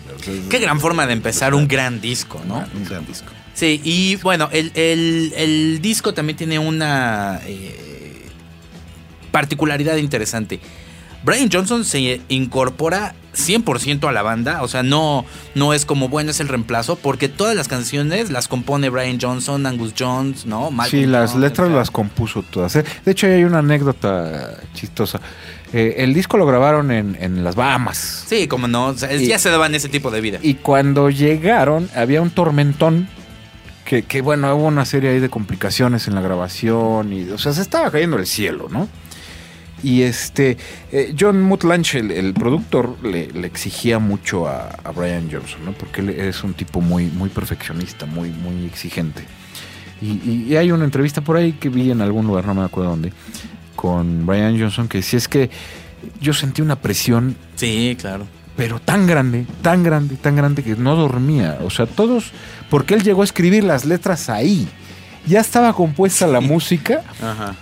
Qué 0.49 0.57
gran 0.59 0.79
forma 0.79 1.05
de 1.05 1.13
empezar 1.13 1.53
un 1.53 1.67
gran 1.67 2.01
disco, 2.01 2.41
¿no? 2.47 2.65
Un 2.75 2.85
gran 2.85 3.05
disco. 3.05 3.27
Sí, 3.53 3.79
y 3.83 4.15
bueno, 4.17 4.49
el, 4.51 4.71
el- 4.73 5.33
el 5.37 5.79
disco 5.81 6.13
también 6.15 6.37
tiene 6.37 6.57
una 6.57 7.39
eh, 7.45 8.25
particularidad 9.31 9.97
interesante. 9.97 10.59
Brian 11.23 11.49
Johnson 11.51 11.85
se 11.85 12.21
incorpora 12.29 13.13
100% 13.35 14.07
a 14.07 14.11
la 14.11 14.21
banda, 14.21 14.61
o 14.61 14.67
sea, 14.67 14.83
no, 14.83 15.25
no 15.55 15.73
es 15.73 15.85
como, 15.85 16.09
bueno, 16.09 16.31
es 16.31 16.39
el 16.39 16.47
reemplazo, 16.47 16.95
porque 16.97 17.29
todas 17.29 17.55
las 17.55 17.67
canciones 17.67 18.29
las 18.29 18.47
compone 18.47 18.89
Brian 18.89 19.19
Johnson, 19.21 19.65
Angus 19.65 19.93
Jones, 19.97 20.45
¿no? 20.45 20.69
Malcolm 20.71 21.03
Sí, 21.03 21.07
las 21.07 21.31
Jones, 21.31 21.41
letras 21.49 21.67
o 21.67 21.69
sea, 21.71 21.77
las 21.79 21.91
compuso 21.91 22.43
todas. 22.43 22.75
¿eh? 22.75 22.83
De 23.05 23.11
hecho, 23.11 23.27
hay 23.27 23.43
una 23.43 23.59
anécdota 23.59 24.57
chistosa. 24.73 25.19
Eh, 25.73 25.95
el 26.03 26.13
disco 26.13 26.35
lo 26.37 26.45
grabaron 26.45 26.91
en, 26.91 27.17
en 27.21 27.43
las 27.45 27.55
Bahamas. 27.55 28.25
Sí, 28.27 28.47
como 28.47 28.67
no, 28.67 28.87
o 28.87 28.93
sea, 28.93 29.13
Y- 29.15 29.27
ya 29.27 29.39
se 29.39 29.49
daban 29.49 29.73
ese 29.73 29.87
tipo 29.87 30.11
de 30.11 30.19
vida. 30.19 30.39
Y 30.41 30.55
cuando 30.55 31.09
llegaron, 31.09 31.89
había 31.95 32.21
un 32.21 32.29
tormentón. 32.31 33.07
Que, 33.85 34.03
que, 34.03 34.21
bueno, 34.21 34.53
hubo 34.55 34.67
una 34.67 34.85
serie 34.85 35.09
ahí 35.09 35.19
de 35.19 35.27
complicaciones 35.29 36.07
en 36.07 36.15
la 36.15 36.21
grabación. 36.21 37.11
Y, 37.11 37.29
o 37.29 37.37
sea, 37.37 37.51
se 37.53 37.61
estaba 37.61 37.89
cayendo 37.91 38.17
el 38.17 38.25
cielo, 38.27 38.67
¿no? 38.69 38.87
Y 39.83 40.03
este, 40.03 40.57
eh, 40.91 41.15
John 41.19 41.41
Mutlanch, 41.41 41.95
el, 41.95 42.11
el 42.11 42.33
productor, 42.33 42.97
le, 43.03 43.27
le 43.31 43.47
exigía 43.47 43.97
mucho 43.99 44.47
a, 44.47 44.69
a 44.83 44.91
Brian 44.91 45.29
Johnson, 45.31 45.65
¿no? 45.65 45.71
Porque 45.73 46.01
él 46.01 46.09
es 46.11 46.43
un 46.43 46.53
tipo 46.53 46.81
muy, 46.81 47.05
muy 47.07 47.29
perfeccionista, 47.29 48.05
muy, 48.05 48.29
muy 48.29 48.65
exigente. 48.65 49.23
Y, 50.01 50.07
y- 50.29 50.45
y 50.49 50.55
hay 50.57 50.71
una 50.71 50.85
entrevista 50.85 51.21
por 51.21 51.37
ahí 51.37 51.53
que 51.53 51.69
vi 51.69 51.89
en 51.91 52.01
algún 52.01 52.27
lugar, 52.27 52.45
no 52.45 52.53
me 52.53 52.63
acuerdo 52.63 52.91
dónde, 52.91 53.11
con 53.75 54.25
Brian 54.25 54.59
Johnson, 54.59 54.87
que 54.87 54.99
decía 54.99 55.17
es 55.17 55.27
que 55.27 55.49
yo 56.19 56.33
sentí 56.33 56.61
una 56.61 56.75
presión 56.75 57.35
Sí, 57.55 57.95
claro. 57.99 58.25
pero 58.55 58.79
tan 58.79 59.05
grande, 59.07 59.45
tan 59.61 59.83
grande, 59.83 60.15
tan 60.15 60.35
grande 60.35 60.63
que 60.63 60.75
no 60.75 60.95
dormía. 60.95 61.57
O 61.63 61.69
sea, 61.69 61.85
todos, 61.87 62.31
porque 62.69 62.93
él 62.95 63.03
llegó 63.03 63.21
a 63.21 63.25
escribir 63.25 63.63
las 63.63 63.85
letras 63.85 64.29
ahí. 64.29 64.67
Ya 65.27 65.39
estaba 65.39 65.73
compuesta 65.73 66.25
la 66.27 66.39
música 66.41 67.03
Ajá. 67.21 67.55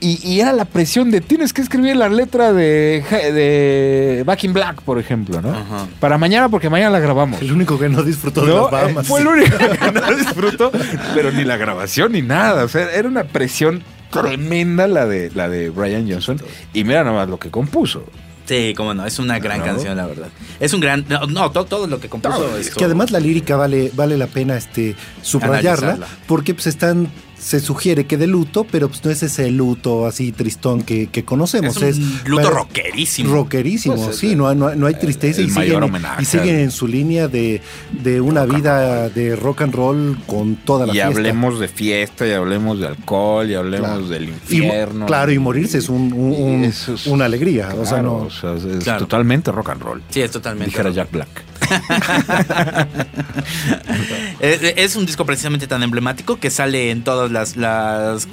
Y, 0.00 0.18
y 0.26 0.40
era 0.40 0.52
la 0.52 0.64
presión 0.66 1.10
de 1.10 1.20
tienes 1.20 1.52
que 1.52 1.62
escribir 1.62 1.96
la 1.96 2.08
letra 2.08 2.52
de, 2.52 3.02
de 3.10 4.22
Back 4.26 4.44
in 4.44 4.52
Black, 4.52 4.82
por 4.82 4.98
ejemplo, 4.98 5.40
¿no? 5.40 5.50
Ajá. 5.50 5.86
Para 6.00 6.18
mañana, 6.18 6.48
porque 6.48 6.68
mañana 6.68 6.90
la 6.90 7.00
grabamos. 7.00 7.40
El 7.40 7.52
único 7.52 7.78
que 7.78 7.88
no 7.88 8.02
disfrutó 8.02 8.42
de 8.42 8.48
¿No? 8.48 8.62
las 8.62 8.70
Bahamas. 8.70 9.06
Eh, 9.06 9.08
Fue 9.08 9.20
el 9.20 9.26
único 9.26 9.56
que 9.58 9.92
no 9.92 10.16
disfrutó, 10.16 10.72
pero 11.14 11.32
ni 11.32 11.44
la 11.44 11.56
grabación 11.56 12.12
ni 12.12 12.22
nada. 12.22 12.64
O 12.64 12.68
sea, 12.68 12.90
era 12.92 13.08
una 13.08 13.24
presión 13.24 13.82
tremenda 14.10 14.86
la 14.86 15.06
de, 15.06 15.30
la 15.34 15.48
de 15.48 15.70
Brian 15.70 16.10
Johnson. 16.10 16.40
Y 16.72 16.84
mira 16.84 17.02
nomás 17.04 17.28
lo 17.28 17.38
que 17.38 17.50
compuso. 17.50 18.04
Sí, 18.46 18.74
cómo 18.76 18.94
no, 18.94 19.04
es 19.04 19.18
una 19.18 19.40
gran 19.40 19.60
canción, 19.60 19.96
la 19.96 20.06
verdad. 20.06 20.28
Es 20.60 20.72
un 20.72 20.80
gran. 20.80 21.04
No, 21.08 21.26
no, 21.26 21.50
todo, 21.50 21.64
todo 21.64 21.86
lo 21.88 21.98
que 21.98 22.08
compuso 22.08 22.56
Es 22.56 22.70
que 22.70 22.84
además 22.84 23.10
la 23.10 23.18
lírica 23.18 23.56
vale, 23.56 23.90
vale 23.94 24.16
la 24.16 24.28
pena 24.28 24.56
este, 24.56 24.94
subrayarla, 25.20 25.94
Analizarla. 25.94 26.06
porque 26.28 26.54
pues 26.54 26.68
están 26.68 27.08
se 27.38 27.60
sugiere 27.60 28.06
que 28.06 28.16
de 28.16 28.26
luto, 28.26 28.64
pero 28.70 28.88
pues 28.88 29.04
no 29.04 29.10
es 29.10 29.22
ese 29.22 29.50
luto 29.50 30.06
así 30.06 30.32
tristón 30.32 30.82
que, 30.82 31.08
que 31.08 31.24
conocemos. 31.24 31.80
Es 31.82 31.98
un 31.98 32.20
luto 32.26 32.42
pero- 32.44 32.50
rockerísimo. 32.56 33.32
Rockerísimo, 33.32 33.94
Pues 33.96 34.08
es 34.08 34.16
sí, 34.16 34.32
el- 34.32 34.38
no, 34.38 34.54
no, 34.54 34.74
no 34.74 34.86
hay 34.86 34.94
tristeza 34.94 35.40
el 35.40 35.48
y, 35.48 35.50
mayor 35.52 35.66
siguen, 35.66 35.82
homenaje 35.84 36.22
y 36.22 36.24
siguen 36.24 36.56
en 36.60 36.70
su 36.70 36.88
línea 36.88 37.28
de, 37.28 37.60
de 38.02 38.20
una 38.20 38.44
vida 38.46 39.08
de 39.10 39.36
rock 39.36 39.62
and 39.62 39.74
roll 39.74 40.18
con 40.26 40.56
toda 40.56 40.86
la 40.86 40.92
Y 40.92 40.96
fiesta. 40.96 41.14
hablemos 41.14 41.60
de 41.60 41.68
fiesta, 41.68 42.26
y 42.26 42.32
hablemos 42.32 42.80
de 42.80 42.86
alcohol, 42.88 43.48
y 43.50 43.54
hablemos 43.54 43.88
Claro. 43.90 44.08
del 44.08 44.24
Y 44.24 44.28
infierno. 44.28 45.06
claro, 45.06 45.30
y 45.32 45.38
morirse 45.38 45.78
es 45.78 45.88
un, 45.88 46.12
un- 46.12 46.32
un- 46.32 46.64
Y 46.64 46.66
eso 46.68 46.94
es- 46.94 47.06
una 47.06 47.26
alegría. 47.26 47.68
o 47.78 47.84
sea, 47.84 48.02
no. 48.02 48.14
o 48.16 48.30
sea, 48.30 48.54
es 48.54 48.82
Claro. 48.84 49.00
totalmente 49.00 49.52
rock 49.52 49.70
and 49.70 49.82
roll. 49.82 50.02
Sí, 50.10 50.20
es 50.22 50.30
totalmente. 50.30 50.70
Dijera 50.70 50.88
rock. 50.88 50.96
Jack 50.96 51.10
Black. 51.12 51.28
Es 54.40 54.96
un 54.96 55.06
disco 55.06 55.24
precisamente 55.24 55.66
tan 55.66 55.82
emblemático 55.82 56.38
que 56.38 56.50
sale 56.50 56.90
en 56.90 57.02
todas 57.04 57.30
las, 57.30 57.56
las, 57.56 58.26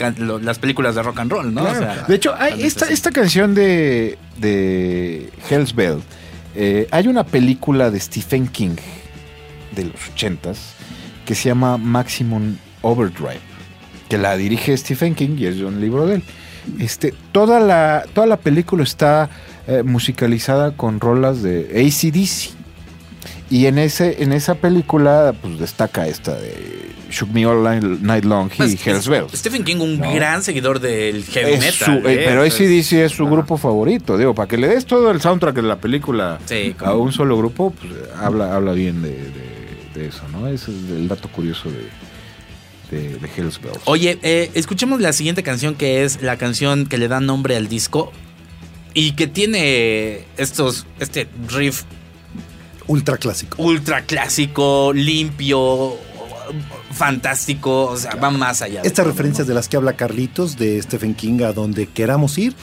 películas 0.60 0.96
de 0.96 1.04
rock 1.04 1.20
and 1.20 1.32
roll, 1.32 1.54
¿no? 1.54 1.62
O 1.62 1.66
Claro. 1.66 1.80
sea, 1.80 2.04
de 2.08 2.16
hecho, 2.16 2.36
hay 2.38 2.64
esta, 2.64 2.88
esta 2.90 3.12
canción 3.12 3.56
de, 3.56 4.18
de 4.38 5.30
Hell's 5.50 5.74
Bell, 5.74 6.02
eh, 6.56 6.88
hay 6.92 7.08
una 7.08 7.24
película 7.24 7.90
de 7.90 8.00
Stephen 8.00 8.48
King 8.48 8.76
de 9.76 9.86
los 9.86 10.10
ochentas 10.12 10.74
que 11.26 11.36
se 11.36 11.50
llama 11.50 11.78
Maximum 11.78 12.58
Overdrive, 12.82 13.40
que 14.10 14.18
la 14.18 14.36
dirige 14.38 14.76
Stephen 14.78 15.16
King 15.16 15.36
y 15.38 15.46
es 15.48 15.58
un 15.62 15.80
libro 15.82 16.06
de 16.06 16.16
él. 16.16 16.24
Este, 16.80 17.14
toda, 17.32 17.60
la, 17.60 18.06
toda 18.14 18.28
la 18.28 18.38
película 18.38 18.84
está 18.84 19.30
eh, 19.68 19.84
musicalizada 19.84 20.76
con 20.78 21.00
rolas 21.00 21.42
de 21.42 21.68
ACDC. 21.72 22.63
Y 23.50 23.66
en, 23.68 23.78
ese, 23.78 24.24
en 24.24 24.34
esa 24.34 24.56
película 24.56 25.34
pues 25.42 25.60
destaca 25.60 26.08
esta 26.08 26.36
de 26.36 26.90
Shook 27.12 27.30
Me 27.32 27.46
All 27.46 27.64
Night- 28.02 28.26
Long 28.26 28.50
y 28.54 28.58
Pues, 28.58 28.88
Hell's 28.88 29.08
Bells. 29.08 29.32
Stephen 29.34 29.64
King, 29.64 29.78
un 29.78 30.00
No. 30.00 30.14
gran 30.14 30.42
seguidor 30.42 30.80
del 30.80 31.24
heavy 31.26 31.54
Es 31.54 31.60
metal. 31.60 32.02
su- 32.02 32.08
eh, 32.08 32.14
¿eh? 32.14 32.24
pero 32.26 32.42
ACDC 32.42 33.04
es 33.06 33.12
su 33.12 33.26
grupo 33.28 33.58
favorito, 33.58 34.18
digo, 34.18 34.34
para 34.34 34.48
que 34.48 34.58
le 34.58 34.68
des 34.68 34.86
todo 34.86 35.12
el 35.12 35.22
soundtrack 35.22 35.56
de 35.56 35.62
la 35.62 35.76
película 35.78 36.40
Sí, 36.46 36.76
a 36.80 36.94
un 36.96 37.12
solo 37.12 37.38
grupo, 37.38 37.72
pues 37.72 37.92
habla, 38.20 38.56
habla 38.56 38.72
bien 38.74 39.02
de, 39.04 39.10
de- 39.12 39.54
de 40.02 40.08
eso, 40.08 40.24
¿no? 40.32 40.48
Ese 40.48 40.72
es 40.72 40.90
el 40.90 41.08
dato 41.08 41.28
curioso 41.30 41.70
de, 41.70 42.98
de, 42.98 43.10
de 43.20 43.30
Hell's 43.38 43.62
Bells. 43.62 43.80
Oye, 43.86 44.18
eh, 44.24 44.50
escuchemos 44.56 45.00
la 45.02 45.14
siguiente 45.14 45.44
canción 45.44 45.76
que 45.76 46.04
es 46.04 46.22
la 46.24 46.38
canción 46.38 46.88
que 46.88 46.98
le 46.98 47.08
da 47.08 47.20
nombre 47.20 47.56
al 47.56 47.68
disco 47.68 48.12
y 48.96 49.12
que 49.12 49.28
tiene 49.28 50.22
estos 50.38 50.88
este 51.00 51.28
riff 51.48 51.84
Ultra 52.88 53.18
clásico. 53.18 53.62
ultra 53.62 54.02
clásico, 54.04 54.92
limpio, 54.94 55.96
fantástico, 56.92 57.86
o 57.86 57.98
sea, 57.98 58.16
va 58.16 58.30
más 58.30 58.62
allá. 58.62 58.82
Estas 58.84 59.06
referencias 59.08 59.48
¿no? 59.48 59.50
de 59.50 59.56
las 59.56 59.68
que 59.70 59.78
habla 59.78 59.94
Carlitos 59.94 60.58
de 60.58 60.82
Stephen 60.82 61.14
King 61.16 61.42
a 61.44 61.54
donde 61.54 61.88
queramos 61.88 62.38
ir, 62.38 62.54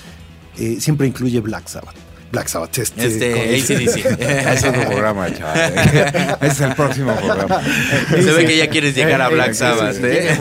eh, 0.58 0.76
siempre 0.80 1.06
incluye 1.06 1.40
Black 1.40 1.68
Sabbath. 1.68 1.94
Black 2.32 2.46
Sabbath, 2.46 2.78
este. 2.78 3.06
Este, 3.06 3.32
con- 3.32 3.40
ACDC. 3.76 4.20
Ese 4.20 4.52
es 4.52 4.64
otro 4.64 4.86
programa, 4.86 5.34
chaval. 5.34 5.72
Ese 6.42 6.46
es 6.46 6.60
el 6.60 6.74
próximo 6.76 7.12
programa. 7.16 7.60
Se 8.08 8.20
ve 8.32 8.44
que 8.46 8.56
ya 8.56 8.68
quieres 8.70 8.94
llegar 8.94 9.20
a 9.20 9.28
Black 9.30 9.52
Sabbath, 9.54 9.96
¿eh? 10.04 10.38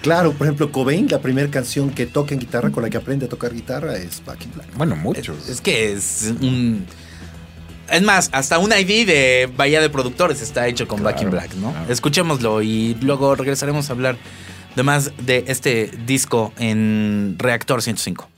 claro, 0.00 0.32
por 0.32 0.46
ejemplo, 0.46 0.72
Cobain, 0.72 1.06
la 1.10 1.20
primera 1.20 1.50
canción 1.50 1.90
que 1.90 2.06
toca 2.06 2.32
en 2.32 2.40
guitarra, 2.40 2.70
con 2.70 2.82
la 2.82 2.88
que 2.88 2.96
aprende 2.96 3.26
a 3.26 3.28
tocar 3.28 3.52
guitarra, 3.52 3.96
es 3.96 4.24
Back 4.24 4.44
in 4.46 4.52
Black. 4.54 4.68
Bueno, 4.74 4.96
muchos. 4.96 5.48
Es 5.50 5.60
que 5.60 5.92
es 5.92 6.32
un. 6.40 6.86
Es 7.90 8.02
más, 8.02 8.30
hasta 8.32 8.58
un 8.58 8.72
ID 8.72 9.06
de 9.06 9.50
Bahía 9.56 9.80
de 9.80 9.90
Productores 9.90 10.40
está 10.40 10.66
hecho 10.66 10.88
con 10.88 11.02
Back 11.02 11.22
in 11.22 11.30
Claro, 11.30 11.46
Black, 11.46 11.54
¿no? 11.56 11.70
claro. 11.72 11.92
Escuchémoslo 11.92 12.62
y 12.62 12.94
luego 13.00 13.34
regresaremos 13.34 13.90
a 13.90 13.92
hablar 13.92 14.16
de 14.74 14.82
más 14.82 15.12
de 15.18 15.44
este 15.48 15.90
disco 16.06 16.52
en 16.58 17.36
Reactor 17.38 17.82
105. 17.82 18.28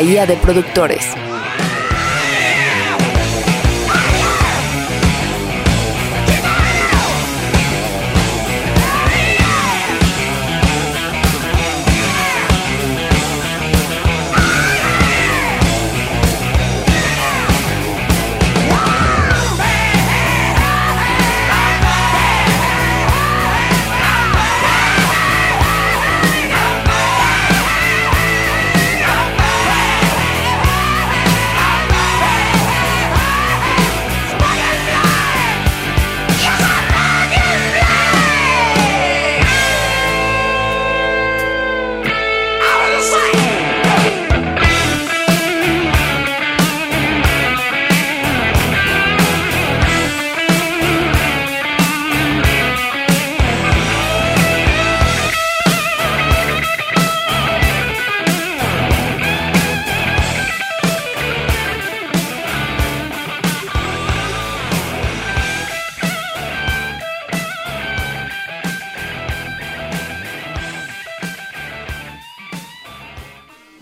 De 0.00 0.34
Productores. 0.38 1.04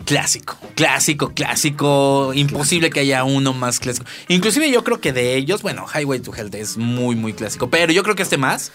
Clásico, 0.08 0.56
clásico, 0.74 1.34
clásico. 1.34 2.32
Imposible 2.32 2.88
que 2.88 3.00
haya 3.00 3.24
uno 3.24 3.52
más 3.52 3.78
clásico. 3.78 4.06
Inclusive 4.28 4.70
yo 4.70 4.82
creo 4.82 5.02
que 5.02 5.12
de 5.12 5.36
ellos, 5.36 5.60
bueno, 5.60 5.84
Highway 5.86 6.20
to 6.20 6.34
Hell 6.34 6.48
es 6.54 6.78
muy, 6.78 7.14
muy 7.14 7.34
clásico. 7.34 7.68
Pero 7.68 7.92
yo 7.92 8.02
creo 8.02 8.14
que 8.14 8.22
este 8.22 8.38
más, 8.38 8.72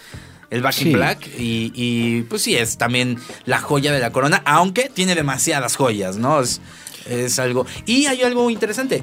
el 0.50 0.62
Back 0.62 0.82
in. 0.82 0.92
Black, 0.92 1.26
y, 1.36 1.72
y, 1.74 2.22
pues 2.22 2.42
sí, 2.42 2.54
es 2.54 2.78
también 2.78 3.18
la 3.46 3.58
joya 3.58 3.92
de 3.92 3.98
la 3.98 4.12
corona, 4.12 4.42
aunque 4.44 4.88
tiene 4.94 5.16
demasiadas 5.16 5.74
joyas, 5.74 6.18
¿no? 6.18 6.40
Es, 6.40 6.60
es 7.10 7.40
algo... 7.40 7.66
Y 7.84 8.06
hay 8.06 8.22
algo 8.22 8.48
interesante. 8.48 9.02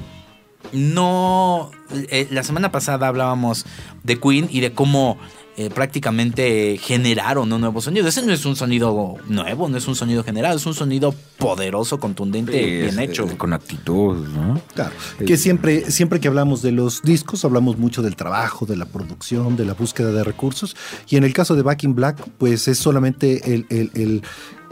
No... 0.72 1.70
eh, 2.08 2.28
la 2.30 2.44
semana 2.44 2.72
pasada 2.72 3.08
hablábamos 3.08 3.66
de 4.04 4.18
Queen 4.18 4.48
y 4.50 4.60
de 4.60 4.72
cómo... 4.72 5.18
eh, 5.56 5.68
prácticamente 5.70 6.78
generaron 6.80 7.52
un 7.52 7.60
nuevo 7.60 7.80
sonido. 7.80 8.08
Ese 8.08 8.22
no 8.24 8.32
es 8.32 8.44
un 8.46 8.56
sonido 8.56 9.16
nuevo, 9.28 9.68
no 9.68 9.76
es 9.76 9.86
un 9.86 9.94
sonido 9.94 10.24
generado, 10.24 10.56
es 10.56 10.66
un 10.66 10.74
sonido 10.74 11.14
poderoso, 11.38 11.98
contundente, 12.00 12.52
bien 12.52 12.88
Es, 12.88 12.98
hecho. 12.98 13.24
eh, 13.24 13.36
con 13.36 13.52
actitud, 13.52 14.16
¿no? 14.28 14.60
Claro, 14.74 14.94
que 15.24 15.36
siempre, 15.36 15.90
siempre 15.90 16.20
que 16.20 16.28
hablamos 16.28 16.62
de 16.62 16.72
los 16.72 17.02
discos, 17.02 17.44
hablamos 17.44 17.78
mucho 17.78 18.02
del 18.02 18.16
trabajo, 18.16 18.64
de 18.66 18.76
la 18.76 18.86
producción, 18.86 19.56
de 19.56 19.64
la 19.66 19.74
búsqueda 19.74 20.10
de 20.12 20.24
recursos. 20.24 20.76
Y 21.08 21.16
en 21.16 21.24
el 21.24 21.32
caso 21.32 21.54
de 21.54 21.62
Back 21.62 21.84
in 21.84 21.94
Black, 21.94 22.16
pues 22.38 22.68
es 22.68 22.78
solamente 22.78 23.54
el, 23.54 23.66
el- 23.70 23.90
el 23.94 24.22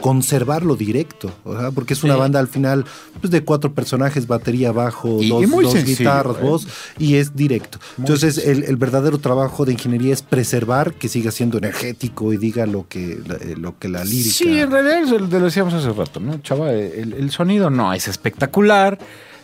conservarlo 0.01 0.75
directo, 0.75 1.31
¿verdad? 1.45 1.71
porque 1.73 1.93
es 1.93 2.03
una 2.03 2.15
Sí. 2.15 2.19
banda 2.19 2.39
al 2.39 2.47
final 2.47 2.85
pues, 3.21 3.31
de 3.31 3.43
cuatro 3.43 3.73
personajes, 3.73 4.27
batería, 4.27 4.71
bajo, 4.71 5.21
Y- 5.21 5.29
dos, 5.29 5.43
y 5.43 5.47
muy 5.47 5.63
dos 5.63 5.73
sencillo, 5.73 5.97
guitarras, 5.99 6.37
¿eh? 6.37 6.41
voz, 6.41 6.67
y 6.97 7.15
es 7.15 7.35
directo. 7.35 7.77
Muy 7.97 8.05
Entonces 8.07 8.37
el, 8.39 8.63
el 8.63 8.75
verdadero 8.77 9.19
trabajo 9.19 9.63
de 9.65 9.73
ingeniería 9.73 10.13
es 10.13 10.21
preservar 10.21 10.93
que 10.93 11.07
siga 11.07 11.31
siendo 11.31 11.57
energético 11.59 12.33
y 12.33 12.37
diga 12.37 12.65
lo 12.65 12.87
que 12.87 13.19
la, 13.25 13.35
eh, 13.35 13.55
lo 13.57 13.77
que 13.77 13.87
la 13.89 14.03
lírica... 14.03 14.33
Sí, 14.35 14.59
en 14.59 14.71
realidad 14.71 15.03
es 15.03 15.11
el- 15.11 15.29
lo 15.29 15.39
decíamos 15.39 15.73
hace 15.73 15.91
rato, 15.91 16.19
¿no? 16.19 16.39
Chava, 16.41 16.71
el, 16.73 17.13
el 17.13 17.31
sonido 17.31 17.69
no 17.69 17.93
es 17.93 18.07
espectacular, 18.07 18.97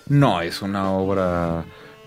no 0.10 0.42
es 0.42 0.62
una 0.62 0.92
obra 0.92 1.66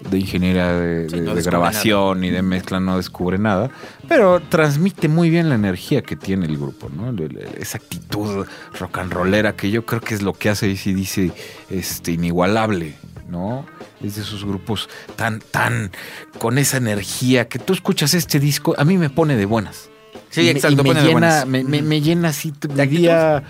de 0.08 0.18
ingeniería 0.18 0.72
de, 0.72 1.08
Sí, 1.08 1.16
de- 1.16 1.22
no 1.22 1.30
de 1.30 1.36
descubre 1.36 1.50
grabación 1.58 2.20
ni 2.20 2.30
de 2.30 2.42
mezcla, 2.42 2.80
no 2.80 2.96
descubre 2.96 3.38
nada, 3.38 3.70
pero 4.08 4.40
transmite 4.40 5.08
muy 5.08 5.28
bien 5.30 5.48
la 5.48 5.54
energía 5.56 6.02
que 6.02 6.16
tiene 6.16 6.46
el 6.46 6.56
grupo, 6.56 6.88
¿no? 6.88 7.12
Esa 7.58 7.78
actitud 7.78 8.46
rock 8.78 8.98
and 8.98 9.12
rollera 9.12 9.54
que 9.56 9.70
yo 9.70 9.84
creo 9.84 10.00
que 10.00 10.14
es 10.14 10.22
lo 10.22 10.32
que 10.32 10.48
hace 10.48 10.66
dice 10.68 11.32
este, 11.68 12.12
inigualable, 12.12 12.94
¿no? 13.28 13.66
Es 14.02 14.16
de 14.16 14.22
esos 14.22 14.44
grupos 14.44 14.88
tan, 15.16 15.40
tan, 15.40 15.90
con 16.38 16.56
esa 16.56 16.78
energía 16.78 17.48
que 17.48 17.58
tú 17.58 17.72
escuchas 17.74 18.14
este 18.14 18.40
disco, 18.40 18.74
a 18.78 18.84
mí 18.84 18.96
me 18.96 19.10
pone 19.10 19.36
de 19.36 19.44
buenas. 19.44 19.90
Sí, 20.30 20.42
Y 20.42 20.44
me- 20.44 20.50
exacto, 20.52 20.82
y 20.82 20.88
me, 20.88 20.94
de 20.94 21.08
llena, 21.08 21.44
me, 21.44 21.64
me- 21.64 21.82
me 21.82 22.00
llena 22.00 22.28
así. 22.28 22.52
Mi 22.74 22.86
día 22.86 23.42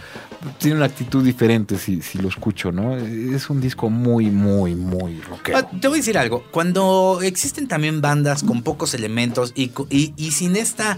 tiene 0.59 0.77
una 0.79 0.87
actitud 0.87 1.23
diferente 1.23 1.77
si, 1.77 2.01
si 2.01 2.17
lo 2.19 2.29
escucho, 2.29 2.73
¿no? 2.73 2.97
Es 2.97 3.51
un 3.51 3.61
disco 3.61 3.91
muy, 3.91 4.31
muy, 4.31 4.75
muy 4.75 5.21
rockero. 5.21 5.59
Ah, 5.59 5.69
te 5.79 5.89
voy 5.89 5.99
a 5.99 6.01
decir 6.01 6.17
algo. 6.17 6.43
Cuando 6.51 7.21
existen 7.23 7.69
también 7.69 8.01
bandas 8.01 8.43
con 8.43 8.63
pocos 8.63 8.95
elementos 8.95 9.53
y- 9.55 9.71
y 10.17 10.31
sin 10.31 10.57
esta 10.57 10.97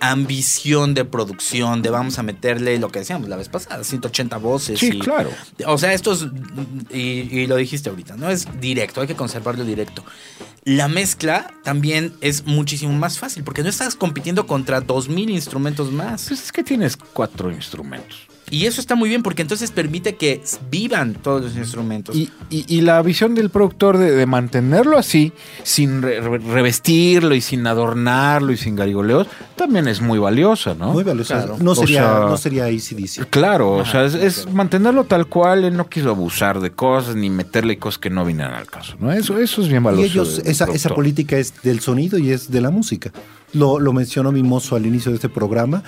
ambición 0.00 0.94
de 0.94 1.04
producción, 1.04 1.82
de 1.82 1.90
vamos 1.90 2.18
a 2.18 2.22
meterle 2.22 2.78
lo 2.78 2.90
que 2.90 3.00
decíamos 3.00 3.28
la 3.28 3.36
vez 3.36 3.48
pasada, 3.48 3.82
180 3.84 4.36
voces. 4.38 4.78
Sí, 4.78 4.90
y- 4.94 4.98
claro. 4.98 5.30
O 5.66 5.78
sea, 5.78 5.92
esto 5.92 6.12
es, 6.12 6.26
y, 6.90 7.00
y 7.40 7.46
lo 7.46 7.56
dijiste 7.56 7.90
ahorita, 7.90 8.16
¿no? 8.16 8.30
Es 8.30 8.46
directo, 8.60 9.00
hay 9.00 9.06
que 9.06 9.16
conservarlo 9.16 9.64
directo. 9.64 10.04
La 10.64 10.88
mezcla 10.88 11.50
también 11.64 12.12
es 12.20 12.44
muchísimo 12.46 12.92
más 12.92 13.18
fácil 13.18 13.42
porque 13.44 13.62
no 13.62 13.68
estás 13.68 13.94
compitiendo 13.94 14.46
contra 14.46 14.80
2000 14.80 15.30
instrumentos 15.30 15.90
más. 15.92 16.26
Pues 16.28 16.42
es 16.44 16.52
que 16.52 16.62
tienes 16.62 16.96
cuatro 16.96 17.50
instrumentos. 17.50 18.26
Y 18.50 18.66
eso 18.66 18.80
está 18.80 18.94
muy 18.94 19.08
bien 19.08 19.22
porque 19.22 19.42
entonces 19.42 19.70
permite 19.70 20.16
que 20.16 20.42
vivan 20.70 21.14
todos 21.14 21.42
los 21.42 21.56
instrumentos. 21.56 22.14
Y, 22.16 22.30
y- 22.50 22.64
y 22.68 22.80
la 22.82 23.00
visión 23.02 23.34
del 23.34 23.50
productor 23.50 23.98
de, 23.98 24.10
de 24.12 24.26
mantenerlo 24.26 24.98
así, 24.98 25.32
sin 25.62 26.02
re- 26.02 26.20
re- 26.20 26.38
revestirlo 26.38 27.34
y 27.34 27.40
sin 27.40 27.66
adornarlo 27.66 28.52
y 28.52 28.56
sin 28.56 28.76
garigoleos, 28.76 29.26
también 29.56 29.88
es 29.88 30.00
muy 30.00 30.18
valiosa, 30.18 30.74
¿no? 30.74 30.92
Muy 30.92 31.04
valiosa. 31.04 31.36
Claro. 31.38 31.56
No 31.60 31.72
O 31.72 31.74
sería, 31.74 32.02
sea- 32.02 32.18
no 32.20 32.36
sería 32.36 32.64
ACDC. 32.66 33.28
Claro, 33.30 33.72
o 33.72 33.84
sea, 33.84 34.04
es, 34.04 34.50
mantenerlo 34.52 35.04
tal 35.04 35.26
cual, 35.26 35.64
él 35.64 35.76
no 35.76 35.88
quiso 35.88 36.10
abusar 36.10 36.60
de 36.60 36.70
cosas 36.70 37.16
ni 37.16 37.30
meterle 37.30 37.78
cosas 37.78 37.98
que 37.98 38.10
no 38.10 38.24
vinieran 38.24 38.54
al 38.54 38.66
caso, 38.66 38.94
¿no? 39.00 39.12
Eso, 39.12 39.38
eso 39.38 39.62
es 39.62 39.68
bien 39.68 39.82
valioso. 39.82 40.06
Y 40.06 40.10
ellos, 40.10 40.42
esa, 40.44 40.64
esa 40.72 40.90
política 40.94 41.36
es 41.36 41.54
del 41.62 41.80
sonido 41.80 42.18
y 42.18 42.30
es 42.30 42.50
de 42.50 42.60
la 42.60 42.70
música. 42.70 43.12
Lo, 43.52 43.78
lo 43.78 43.92
mencionó 43.92 44.32
mi 44.32 44.42
mozo 44.42 44.76
al 44.76 44.86
inicio 44.86 45.10
de 45.10 45.16
este 45.16 45.28
programa. 45.28 45.82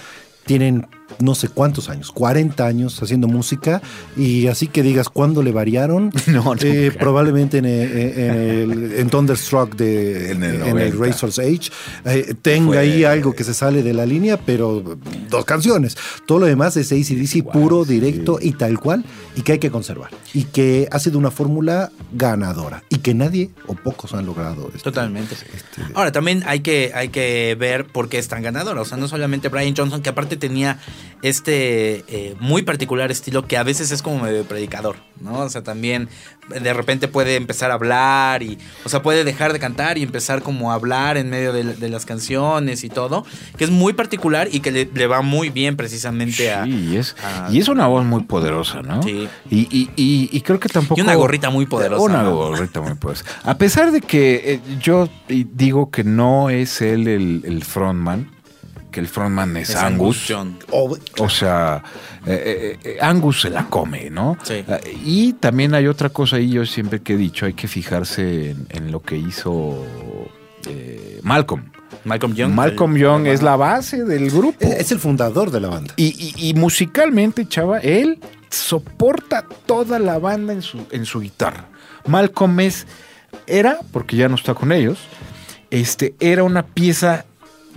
Tienen 0.46 0.86
no 1.18 1.34
sé 1.34 1.48
cuántos 1.48 1.88
años, 1.90 2.10
40 2.12 2.64
años 2.66 3.02
haciendo 3.02 3.26
música 3.28 3.82
y 4.16 4.46
así 4.46 4.68
que 4.68 4.82
digas 4.82 5.08
cuándo 5.08 5.42
le 5.42 5.52
variaron, 5.52 6.12
No, 6.26 6.54
no 6.54 6.56
eh, 6.62 6.90
probablemente 6.98 7.58
en, 7.58 7.66
eh, 7.66 8.14
en, 8.16 8.70
el, 8.72 8.92
en 9.00 9.10
Thunderstruck 9.10 9.74
de, 9.76 10.30
En 10.32 10.42
el 10.42 10.54
en 10.62 10.78
el 10.78 10.90
90. 10.98 11.04
Razor's 11.06 11.38
Age 11.38 11.70
eh, 12.04 12.34
tenga 12.40 12.66
Fue- 12.68 12.78
ahí 12.78 13.04
algo 13.04 13.34
que 13.34 13.44
se 13.44 13.54
sale 13.54 13.82
de 13.82 13.92
la 13.92 14.06
línea, 14.06 14.38
pero 14.38 14.96
dos 15.28 15.44
canciones. 15.44 15.96
Todo 16.26 16.40
lo 16.40 16.46
demás 16.46 16.76
es 16.76 16.92
ACDC 16.92 17.50
puro, 17.52 17.84
sí. 17.84 17.94
directo 17.94 18.38
y 18.40 18.52
tal 18.52 18.78
cual 18.78 19.04
y 19.36 19.42
que 19.42 19.52
hay 19.52 19.58
que 19.58 19.70
conservar 19.70 20.10
y 20.34 20.44
que 20.44 20.88
ha 20.90 20.98
sido 20.98 21.18
una 21.18 21.30
fórmula 21.30 21.90
ganadora 22.12 22.82
y 22.88 22.98
que 22.98 23.14
nadie 23.14 23.50
o 23.66 23.74
pocos 23.74 24.14
han 24.14 24.26
logrado. 24.26 24.68
este, 24.68 24.80
Totalmente. 24.80 25.34
este, 25.34 25.82
Ahora, 25.94 26.12
también 26.12 26.42
hay 26.46 26.60
que, 26.60 26.92
hay 26.94 27.08
que 27.08 27.56
ver 27.58 27.86
por 27.86 28.08
qué 28.08 28.18
es 28.18 28.28
tan 28.28 28.42
ganadora. 28.42 28.80
O 28.80 28.84
sea, 28.84 28.96
no 28.98 29.08
solamente 29.08 29.48
Brian 29.48 29.74
Johnson, 29.76 30.02
que 30.02 30.10
aparte 30.10 30.36
tenía 30.36 30.78
este 31.22 32.04
eh, 32.08 32.34
muy 32.40 32.62
particular 32.62 33.10
estilo 33.10 33.46
que 33.46 33.56
a 33.58 33.62
veces 33.62 33.90
es 33.90 34.02
como 34.02 34.20
medio 34.20 34.44
predicador, 34.44 34.96
¿no? 35.20 35.40
O 35.40 35.48
sea, 35.50 35.62
también 35.62 36.08
de 36.48 36.72
repente 36.72 37.08
puede 37.08 37.36
empezar 37.36 37.70
a 37.70 37.74
hablar 37.74 38.42
y, 38.42 38.58
o 38.84 38.88
sea, 38.88 39.02
puede 39.02 39.22
dejar 39.22 39.52
de 39.52 39.58
cantar 39.58 39.98
y 39.98 40.02
empezar 40.02 40.42
como 40.42 40.72
a 40.72 40.74
hablar 40.74 41.16
en 41.16 41.28
medio 41.30 41.52
de, 41.52 41.62
de 41.74 41.88
las 41.88 42.06
canciones 42.06 42.82
y 42.84 42.88
todo, 42.88 43.24
que 43.58 43.64
es 43.64 43.70
muy 43.70 43.92
particular 43.92 44.48
y 44.50 44.60
que 44.60 44.70
le, 44.72 44.88
le 44.92 45.06
va 45.06 45.20
muy 45.22 45.50
bien 45.50 45.76
precisamente 45.76 46.52
a... 46.52 46.64
Sí, 46.64 46.88
y 46.92 46.96
es, 46.96 47.14
a- 47.22 47.48
y 47.52 47.58
es 47.58 47.68
una 47.68 47.86
voz 47.86 48.04
muy 48.04 48.22
poderosa, 48.24 48.82
¿no? 48.82 49.02
Sí. 49.02 49.28
Y, 49.50 49.58
y- 49.70 49.90
y- 49.96 50.28
y 50.32 50.40
creo 50.40 50.58
que 50.58 50.68
tampoco... 50.68 50.98
Y 50.98 51.02
una 51.04 51.14
gorrita 51.14 51.50
muy 51.50 51.66
poderosa, 51.66 52.02
Una 52.02 52.22
¿no? 52.22 52.34
gorrita 52.34 52.80
muy 52.80 52.94
poderosa. 52.94 53.24
A 53.44 53.56
pesar 53.58 53.92
de 53.92 54.00
que 54.00 54.54
eh, 54.54 54.60
yo 54.80 55.08
digo 55.28 55.90
que 55.90 56.02
no 56.02 56.48
es 56.50 56.80
él 56.80 57.06
el, 57.06 57.42
el 57.44 57.62
frontman, 57.64 58.30
que 58.90 59.00
el 59.00 59.08
frontman 59.08 59.56
es, 59.56 59.70
es 59.70 59.76
Angus. 59.76 60.24
John. 60.28 60.58
o- 60.70 60.96
O 61.18 61.28
sea, 61.28 61.82
eh, 62.26 62.78
eh, 62.84 62.90
eh, 62.90 62.98
Angus 63.00 63.40
se 63.42 63.50
la 63.50 63.66
come, 63.66 64.10
¿no? 64.10 64.36
Sí. 64.42 64.64
Y 65.04 65.32
también 65.34 65.74
hay 65.74 65.86
otra 65.86 66.08
cosa 66.10 66.36
ahí, 66.36 66.50
yo 66.50 66.66
siempre 66.66 67.00
que 67.00 67.14
he 67.14 67.16
dicho, 67.16 67.46
hay 67.46 67.54
que 67.54 67.68
fijarse 67.68 68.50
en, 68.50 68.66
en 68.70 68.90
lo 68.92 69.00
que 69.02 69.16
hizo 69.16 69.84
eh, 70.68 71.20
Malcolm. 71.22 71.64
Malcolm 72.04 72.34
Young. 72.34 72.52
Malcolm 72.54 72.94
el- 72.96 73.02
Young 73.02 73.26
es 73.26 73.42
la 73.42 73.56
base 73.56 74.04
del 74.04 74.30
grupo. 74.30 74.56
es, 74.60 74.70
es 74.80 74.92
el 74.92 74.98
fundador 74.98 75.50
de 75.50 75.60
la 75.60 75.68
banda. 75.68 75.92
Y, 75.96 76.34
y- 76.36 76.48
y 76.50 76.54
musicalmente, 76.54 77.46
chava, 77.46 77.78
él 77.80 78.18
soporta 78.50 79.44
toda 79.66 79.98
la 79.98 80.18
banda 80.18 80.52
en 80.52 80.62
su, 80.62 80.86
en 80.90 81.04
su 81.06 81.20
guitarra. 81.20 81.66
Malcolm 82.06 82.58
es, 82.60 82.86
era, 83.46 83.78
porque 83.92 84.16
ya 84.16 84.28
no 84.28 84.34
está 84.34 84.54
con 84.54 84.72
ellos, 84.72 84.98
este, 85.70 86.14
era 86.20 86.42
una 86.42 86.64
pieza 86.64 87.26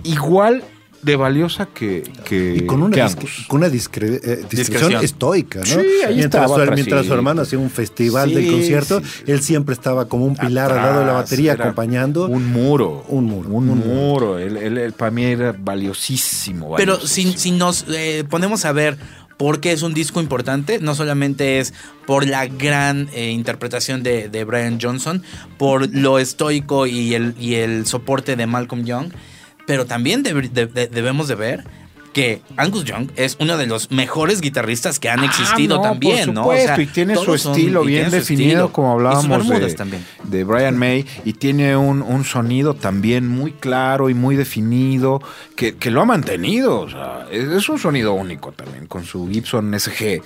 igual 0.04 0.64
de 1.04 1.16
valiosa 1.16 1.68
que, 1.68 2.04
que, 2.26 2.56
Y 2.58 2.66
con 2.66 2.82
una, 2.84 2.96
que 2.96 3.16
con 3.48 3.60
una 3.60 3.68
discre- 3.70 4.20
eh, 4.24 4.46
discreción 4.50 4.90
Discreción. 4.90 5.04
estoica, 5.04 5.60
¿no? 5.60 5.66
Sí, 5.66 5.76
ahí 5.76 6.16
mientras, 6.16 6.44
estaba 6.44 6.48
su, 6.48 6.54
atrás, 6.62 6.76
mientras 6.76 7.02
sí. 7.02 7.08
su 7.08 7.14
hermano 7.14 7.42
hacía 7.42 7.60
un 7.60 7.70
festival 7.70 8.30
Sí, 8.30 8.36
del 8.36 8.52
concierto, 8.52 9.02
él 9.28 9.42
siempre 9.42 9.74
estaba 9.74 10.08
como 10.08 10.26
un 10.26 10.36
pilar 10.36 10.72
al 10.72 10.78
lado 10.78 11.00
de 11.00 11.06
la 11.06 11.12
Atrás, 11.12 11.24
batería 11.32 11.54
acompañando. 11.54 12.28
Un 12.28 12.52
muro. 12.52 13.06
Un 13.10 13.26
muro, 13.26 13.50
Un, 13.50 13.70
un 13.70 13.78
muro. 13.80 13.90
muro. 13.94 14.40
Él, 14.40 14.58
él- 14.58 14.78
él 14.78 14.94
para 14.94 15.12
mí 15.12 15.24
era 15.26 15.56
valiosísimo. 15.58 16.76
Pero 16.78 16.94
valiosísimo. 16.94 17.34
si, 17.34 17.38
si 17.40 17.52
nos 17.52 17.86
eh, 17.90 18.24
ponemos 18.30 18.66
a 18.66 18.72
ver 18.72 18.98
por 19.38 19.60
qué 19.60 19.72
es 19.72 19.82
un 19.82 19.94
disco 19.94 20.22
importante, 20.22 20.80
no 20.80 20.96
solamente 20.96 21.60
es 21.60 21.74
por 22.06 22.26
la 22.26 22.46
gran 22.48 23.10
eh, 23.14 23.32
interpretación 23.32 24.04
de, 24.04 24.30
de 24.30 24.44
Brian 24.44 24.80
Johnson, 24.82 25.24
por 25.58 25.94
lo 25.94 26.20
estoico 26.20 26.86
y 26.88 27.14
el, 27.16 27.34
y 27.40 27.56
el 27.56 27.86
soporte 27.88 28.36
de 28.36 28.46
Malcolm 28.46 28.86
Young, 28.86 29.08
pero 29.68 29.86
también 29.86 30.24
deb- 30.24 30.50
de- 30.52 30.68
de- 30.68 30.88
debemos 30.88 31.28
de 31.28 31.36
ver 31.36 31.64
que 32.14 32.44
Angus 32.58 32.84
Young 32.84 33.10
es 33.16 33.38
uno 33.40 33.58
de 33.58 33.66
los 33.66 33.90
mejores 33.90 34.40
guitarristas 34.40 35.00
que 35.00 35.10
han 35.10 35.22
Ah, 35.22 35.26
existido 35.26 35.78
no, 35.78 35.82
también, 35.82 36.26
por 36.28 36.34
¿no? 36.36 36.42
supuesto, 36.44 36.82
y 36.82 36.86
tiene 36.86 37.16
su 37.16 37.36
son- 37.40 37.54
estilo 37.54 37.84
bien 37.84 38.12
definido, 38.12 38.50
estilo. 38.52 38.72
como 38.72 38.92
hablábamos 38.92 39.50
de, 39.50 39.74
también. 39.74 40.06
de 40.24 40.44
Brian 40.44 40.78
May, 40.78 41.08
y 41.26 41.34
tiene 41.34 41.76
un, 41.76 42.04
un 42.04 42.24
sonido 42.24 42.76
también 42.76 43.28
muy 43.28 43.52
claro 43.54 44.12
y 44.12 44.14
muy 44.14 44.36
definido, 44.36 45.24
que, 45.56 45.76
que 45.76 45.90
lo 45.90 46.02
ha 46.02 46.06
mantenido. 46.06 46.82
O 46.82 46.90
sea, 46.90 47.26
es, 47.32 47.46
es 47.46 47.68
un 47.70 47.80
sonido 47.80 48.14
único 48.14 48.52
también, 48.52 48.86
con 48.86 49.06
su 49.06 49.28
Gibson 49.28 49.74
SG. 49.74 50.22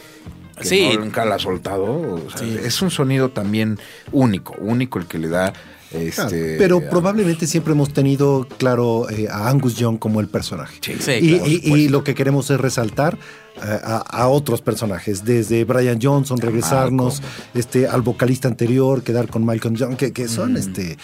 Que 0.60 0.64
Sí. 0.66 0.90
no 0.94 1.02
nunca 1.06 1.24
la 1.24 1.36
ha 1.36 1.40
soltado. 1.40 1.86
o 1.86 2.30
sea, 2.32 2.40
Sí. 2.40 2.58
Es 2.66 2.82
un 2.82 2.92
sonido 2.92 3.30
también 3.30 3.80
único, 4.12 4.56
único 4.60 5.00
el 5.00 5.06
que 5.06 5.20
le 5.20 5.30
da 5.30 5.54
Este, 5.94 6.56
pero 6.58 6.82
probablemente 6.90 7.48
siempre 7.48 7.74
hemos 7.74 7.94
tenido 7.94 8.48
claro 8.58 9.10
eh, 9.10 9.28
a 9.32 9.50
Angus 9.50 9.76
Young 9.78 9.98
como 10.00 10.20
el 10.20 10.28
personaje. 10.28 10.80
Sí, 10.82 10.94
y, 10.94 11.38
claro, 11.38 11.46
y- 11.48 11.62
y 11.74 11.88
lo 11.90 12.04
que 12.04 12.14
queremos 12.16 12.50
es 12.50 12.60
resaltar 12.60 13.18
a, 13.62 13.98
a 13.98 14.28
otros 14.28 14.62
personajes, 14.62 15.24
desde 15.26 15.64
Brian 15.64 16.00
Johnson, 16.02 16.38
regresarnos 16.40 17.22
este, 17.54 17.88
al 17.88 18.02
vocalista 18.02 18.48
anterior, 18.48 19.04
quedar 19.04 19.28
con 19.28 19.44
Malcolm 19.46 19.76
Young, 19.76 19.96
que, 19.96 20.14
que 20.14 20.28
son 20.28 20.58
este, 20.58 20.98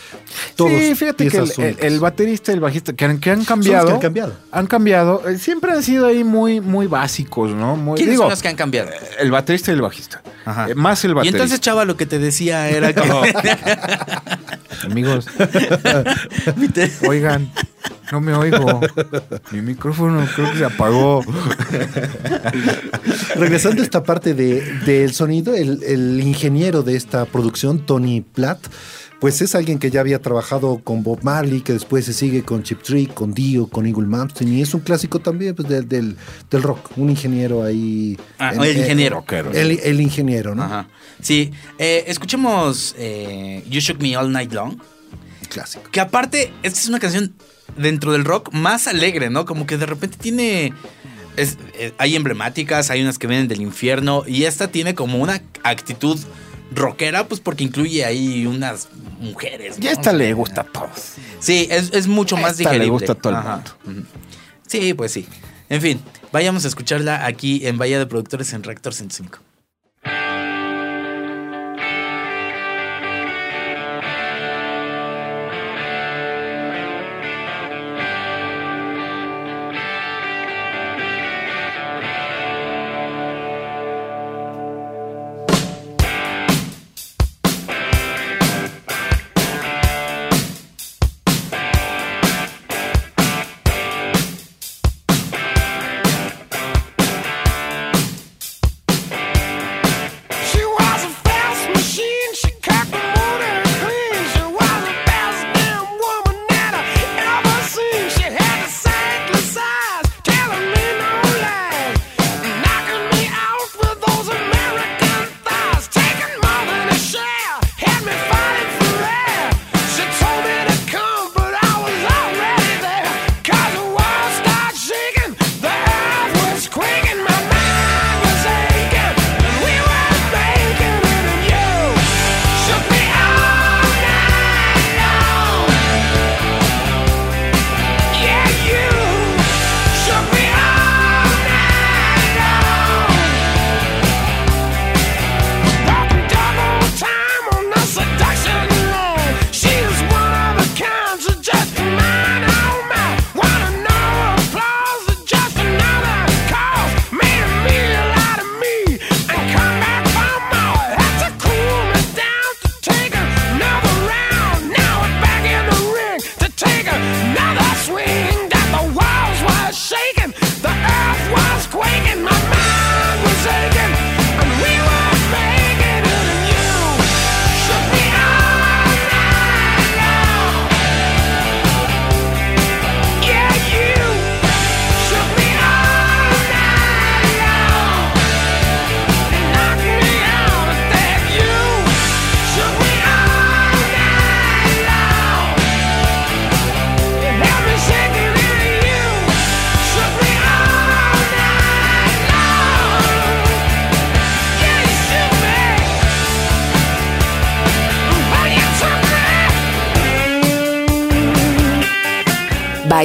todos 0.55 0.71
sí, 0.71 0.95
fíjate 0.95 1.27
que 1.27 1.37
el, 1.37 1.75
el- 1.79 1.99
baterista 1.99 2.51
y 2.51 2.55
el 2.55 2.59
bajista 2.61 2.93
que 2.93 3.05
han, 3.05 3.19
que 3.19 3.31
han 3.31 3.43
cambiado. 3.45 3.87
que 3.87 3.93
han 3.93 3.99
cambiado. 3.99 4.33
han 4.51 4.67
cambiado, 4.67 5.29
eh, 5.29 5.37
siempre 5.37 5.71
han 5.71 5.83
sido 5.83 6.05
ahí 6.07 6.23
muy, 6.23 6.61
muy 6.61 6.87
básicos, 6.87 7.51
¿no? 7.51 7.75
Muy, 7.75 7.95
¿Quiénes 7.97 8.13
digo, 8.13 8.23
son 8.23 8.29
los 8.31 8.41
que 8.41 8.47
han 8.49 8.55
cambiado? 8.55 8.89
El 9.19 9.31
baterista 9.31 9.71
y 9.71 9.75
el 9.75 9.81
bajista. 9.81 10.21
Ajá. 10.45 10.69
Eh, 10.69 10.75
más 10.75 11.03
el 11.05 11.11
Y 11.11 11.13
baterista. 11.15 11.37
entonces, 11.37 11.59
chava, 11.61 11.85
lo 11.85 11.95
que 11.97 12.05
te 12.05 12.19
decía 12.19 12.69
era 12.69 12.93
que... 12.93 13.01
Amigos, 14.85 15.27
oigan, 17.07 17.49
no 18.11 18.21
me 18.21 18.33
oigo. 18.33 18.79
Mi 19.51 19.61
micrófono 19.61 20.25
creo 20.35 20.51
que 20.51 20.57
se 20.59 20.65
apagó. 20.65 21.23
Regresando 23.35 23.81
a 23.81 23.85
esta 23.85 24.03
parte 24.03 24.33
de- 24.33 24.61
del 24.85 25.13
sonido, 25.13 25.53
el, 25.55 25.83
el 25.83 26.19
ingeniero 26.21 26.83
de 26.83 26.95
esta 26.95 27.25
producción, 27.25 27.85
Tony 27.85 28.21
Platt, 28.21 28.59
pues 29.19 29.41
es 29.41 29.55
alguien 29.55 29.79
que 29.79 29.89
ya 29.89 30.01
había 30.01 30.21
trabajado 30.21 30.79
con 30.83 31.01
Bob 31.01 31.19
Marley, 31.23 31.61
que 31.61 31.71
después 31.73 32.03
se 32.05 32.11
sigue 32.13 32.43
con 32.43 32.61
Chip 32.63 32.81
Trick, 32.83 33.13
con 33.13 33.33
Dio, 33.33 33.67
con 33.67 33.85
Eagle 33.87 34.05
Malmsteen, 34.05 34.51
y 34.53 34.61
es 34.61 34.73
un 34.73 34.81
clásico 34.81 35.19
también 35.19 35.55
pues, 35.55 35.67
del, 35.69 35.87
del- 35.87 36.17
del 36.51 36.61
rock, 36.61 36.91
un 36.97 37.09
ingeniero 37.09 37.63
ahí. 37.63 38.17
Ah, 38.37 38.53
en- 38.53 38.61
el 38.63 38.69
en- 38.71 38.77
ingeniero. 38.79 39.25
El, 39.53 39.79
el 39.81 40.01
ingeniero, 40.01 40.55
¿no? 40.55 40.63
Ajá. 40.63 40.87
Sí, 41.21 41.51
eh, 41.77 42.03
escuchemos 42.07 42.95
eh, 42.97 43.63
You 43.69 43.79
Shook 43.79 44.01
Me 44.01 44.15
All 44.17 44.31
Night 44.31 44.51
Long. 44.51 44.77
Clásico. 45.49 45.89
Que 45.91 45.99
aparte, 46.01 46.51
esta 46.63 46.79
es 46.79 46.87
una 46.89 46.99
canción 46.99 47.33
dentro 47.77 48.11
del 48.11 48.25
rock 48.25 48.51
más 48.53 48.87
alegre, 48.87 49.29
¿no? 49.29 49.45
Como 49.45 49.65
que 49.65 49.77
de 49.77 49.85
repente 49.85 50.17
tiene... 50.19 50.73
es- 51.37 51.57
eh, 51.75 51.93
hay 51.97 52.15
emblemáticas, 52.15 52.89
hay 52.91 53.01
unas 53.01 53.17
que 53.19 53.27
vienen 53.27 53.47
del 53.47 53.61
infierno 53.61 54.23
y 54.27 54.43
esta 54.43 54.67
tiene 54.67 54.95
como 54.95 55.17
una 55.17 55.41
actitud 55.63 56.19
rockera, 56.75 57.27
pues 57.27 57.39
porque 57.41 57.63
incluye 57.63 58.03
ahí 58.05 58.45
unas 58.45 58.89
mujeres. 59.19 59.77
Y 59.79 59.85
¿no? 59.85 59.89
esta 59.91 60.11
le 60.13 60.33
gusta 60.33 60.61
a 60.61 60.63
todos. 60.65 61.13
Sí, 61.39 61.67
es, 61.69 61.91
es 61.93 62.07
mucho 62.07 62.35
más 62.37 62.51
Esta 62.59 62.71
le 62.73 62.85
digerible. 62.85 62.91
gusta 62.91 63.11
a 63.13 63.15
todo 63.15 63.33
el. 63.87 63.97
Ujú. 63.97 64.05
Sí, 64.67 64.93
pues 64.93 65.11
sí. 65.11 65.27
En 65.69 65.81
fin, 65.81 65.99
vayamos 66.31 66.65
a 66.65 66.67
escucharla 66.67 67.25
aquí 67.25 67.65
en 67.67 67.77
Bahía 67.77 67.99
de 67.99 68.05
Productores 68.05 68.53
en 68.53 68.63
Reactor 68.63 68.93
105. 68.93 69.39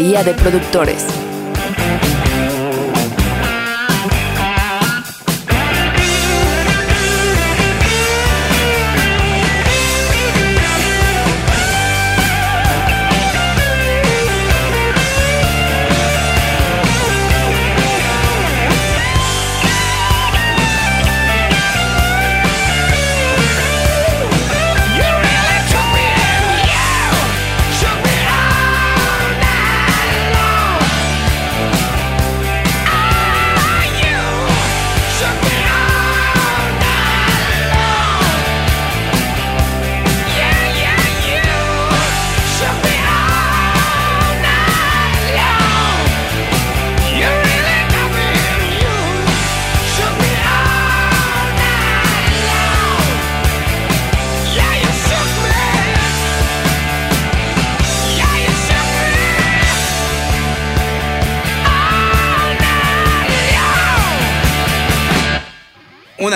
Bahía 0.09 0.25
de 0.25 0.33
Productores. 0.33 1.17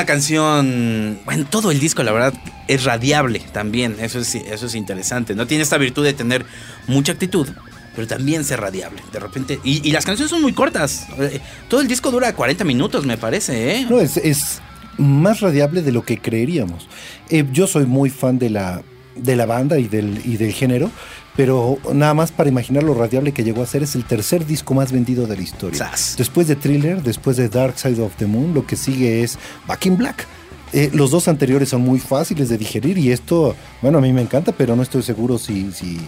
Una 0.02 0.06
canción, 0.08 1.20
bueno, 1.24 1.46
todo 1.48 1.70
el 1.70 1.78
disco 1.78 2.02
la 2.02 2.10
verdad 2.10 2.34
es 2.66 2.82
radiable 2.82 3.40
también, 3.52 3.94
eso 4.00 4.18
es, 4.18 4.34
eso 4.34 4.66
es 4.66 4.74
interesante, 4.74 5.36
¿no? 5.36 5.46
Tiene 5.46 5.62
esta 5.62 5.78
virtud 5.78 6.02
de 6.02 6.12
tener 6.12 6.44
mucha 6.88 7.12
actitud, 7.12 7.48
pero 7.94 8.08
también 8.08 8.42
ser 8.42 8.60
radiable, 8.60 9.00
de 9.12 9.20
repente. 9.20 9.60
Y, 9.62 9.92
las 9.92 10.04
canciones 10.04 10.28
son 10.28 10.42
muy 10.42 10.54
cortas, 10.54 11.06
eh, 11.20 11.38
todo 11.68 11.80
el 11.82 11.86
disco 11.86 12.10
dura 12.10 12.34
40 12.34 12.64
minutos 12.64 13.06
me 13.06 13.16
parece, 13.16 13.76
¿eh? 13.76 13.86
No, 13.88 14.00
es, 14.00 14.16
es 14.16 14.60
más 14.98 15.38
radiable 15.38 15.82
de 15.82 15.92
lo 15.92 16.02
que 16.04 16.18
creeríamos. 16.18 16.88
Eh, 17.30 17.44
yo 17.52 17.68
soy 17.68 17.86
muy 17.86 18.10
fan 18.10 18.40
de 18.40 18.50
la, 18.50 18.82
de 19.14 19.36
la 19.36 19.46
banda 19.46 19.78
y 19.78 19.86
del, 19.86 20.20
y 20.24 20.36
del 20.36 20.52
género, 20.52 20.90
pero 21.36 21.78
nada 21.92 22.14
más 22.14 22.32
para 22.32 22.48
imaginar 22.48 22.82
lo 22.82 22.94
radiable 22.94 23.32
que 23.32 23.44
llegó 23.44 23.62
a 23.62 23.66
ser, 23.66 23.82
es 23.82 23.94
el 23.94 24.04
tercer 24.04 24.46
disco 24.46 24.74
más 24.74 24.92
vendido 24.92 25.26
de 25.26 25.36
la 25.36 25.42
historia. 25.42 25.78
Sas. 25.78 26.14
Después 26.18 26.46
de 26.48 26.56
Thriller, 26.56 27.02
después 27.02 27.36
de 27.36 27.48
Dark 27.48 27.78
Side 27.78 28.02
of 28.02 28.14
the 28.16 28.26
Moon, 28.26 28.54
lo 28.54 28.66
que 28.66 28.76
sigue 28.76 29.22
es 29.22 29.38
Back 29.66 29.86
in 29.86 29.96
Black. 29.96 30.26
Eh, 30.72 30.90
los 30.94 31.10
dos 31.10 31.28
anteriores 31.28 31.68
son 31.68 31.82
muy 31.82 31.98
fáciles 31.98 32.48
de 32.48 32.56
digerir 32.56 32.96
y 32.96 33.12
esto, 33.12 33.54
bueno, 33.82 33.98
a 33.98 34.00
mí 34.00 34.12
me 34.12 34.22
encanta, 34.22 34.52
pero 34.52 34.74
no 34.74 34.82
estoy 34.82 35.02
seguro 35.02 35.38
si, 35.38 35.70
si, 35.72 35.98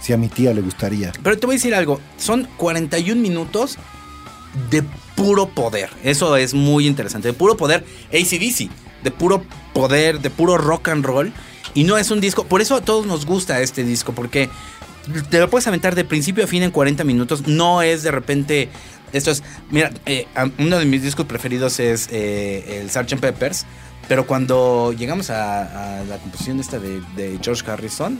si 0.00 0.12
a 0.12 0.16
mi 0.16 0.28
tía 0.28 0.54
le 0.54 0.60
gustaría. 0.60 1.12
Pero 1.22 1.38
te 1.38 1.46
voy 1.46 1.54
a 1.54 1.58
decir 1.58 1.74
algo, 1.74 2.00
son 2.18 2.48
41 2.56 3.20
minutos 3.20 3.78
de 4.70 4.84
puro 5.16 5.48
poder. 5.48 5.90
Eso 6.02 6.36
es 6.36 6.54
muy 6.54 6.86
interesante. 6.86 7.28
De 7.28 7.34
puro 7.34 7.56
poder 7.56 7.84
ACDC. 8.12 8.70
De 9.02 9.10
puro 9.10 9.42
poder, 9.72 10.20
de 10.20 10.30
puro 10.30 10.58
rock 10.58 10.88
and 10.88 11.04
roll. 11.04 11.32
Y 11.74 11.84
no 11.84 11.96
es 11.96 12.10
un 12.10 12.20
disco. 12.20 12.44
Por 12.44 12.60
eso 12.60 12.76
a 12.76 12.80
todos 12.80 13.06
nos 13.06 13.26
gusta 13.26 13.60
este 13.60 13.84
disco. 13.84 14.12
Porque 14.12 14.50
te 15.30 15.38
lo 15.38 15.48
puedes 15.48 15.66
aventar 15.66 15.94
de 15.94 16.04
principio 16.04 16.44
a 16.44 16.46
fin 16.46 16.62
en 16.62 16.70
40 16.70 17.04
minutos. 17.04 17.46
No 17.46 17.82
es 17.82 18.02
de 18.02 18.10
repente. 18.10 18.68
Esto 19.12 19.30
es. 19.30 19.42
Mira, 19.70 19.90
eh, 20.06 20.26
uno 20.58 20.78
de 20.78 20.84
mis 20.84 21.02
discos 21.02 21.26
preferidos 21.26 21.80
es 21.80 22.08
eh, 22.10 22.80
el 22.80 22.90
Sgt. 22.90 23.20
Peppers. 23.20 23.66
Pero 24.08 24.26
cuando 24.26 24.92
llegamos 24.92 25.30
a, 25.30 26.02
la 26.08 26.18
composición 26.18 26.60
esta 26.60 26.78
de, 26.78 27.38
George 27.40 27.70
Harrison, 27.70 28.18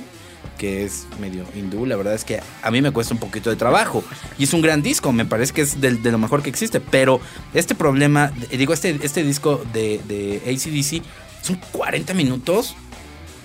que 0.56 0.84
es 0.84 1.06
medio 1.20 1.44
hindú, 1.56 1.86
la 1.86 1.96
verdad 1.96 2.14
es 2.14 2.24
que 2.24 2.40
a 2.62 2.70
mí 2.70 2.80
me 2.80 2.92
cuesta 2.92 3.12
un 3.12 3.20
poquito 3.20 3.50
de 3.50 3.56
trabajo. 3.56 4.04
Y 4.38 4.44
es 4.44 4.54
un 4.54 4.62
gran 4.62 4.80
disco, 4.80 5.12
me 5.12 5.24
parece 5.24 5.52
que 5.52 5.62
es 5.62 5.80
de, 5.80 5.90
lo 5.92 6.18
mejor 6.18 6.42
que 6.42 6.50
existe. 6.50 6.80
Pero 6.80 7.20
este 7.52 7.74
problema, 7.74 8.32
digo, 8.50 8.72
este, 8.72 9.00
este 9.02 9.24
disco 9.24 9.62
de, 9.72 10.00
de 10.06 10.40
ACDC 10.46 11.02
son 11.44 11.60
40 11.72 12.14
minutos 12.14 12.76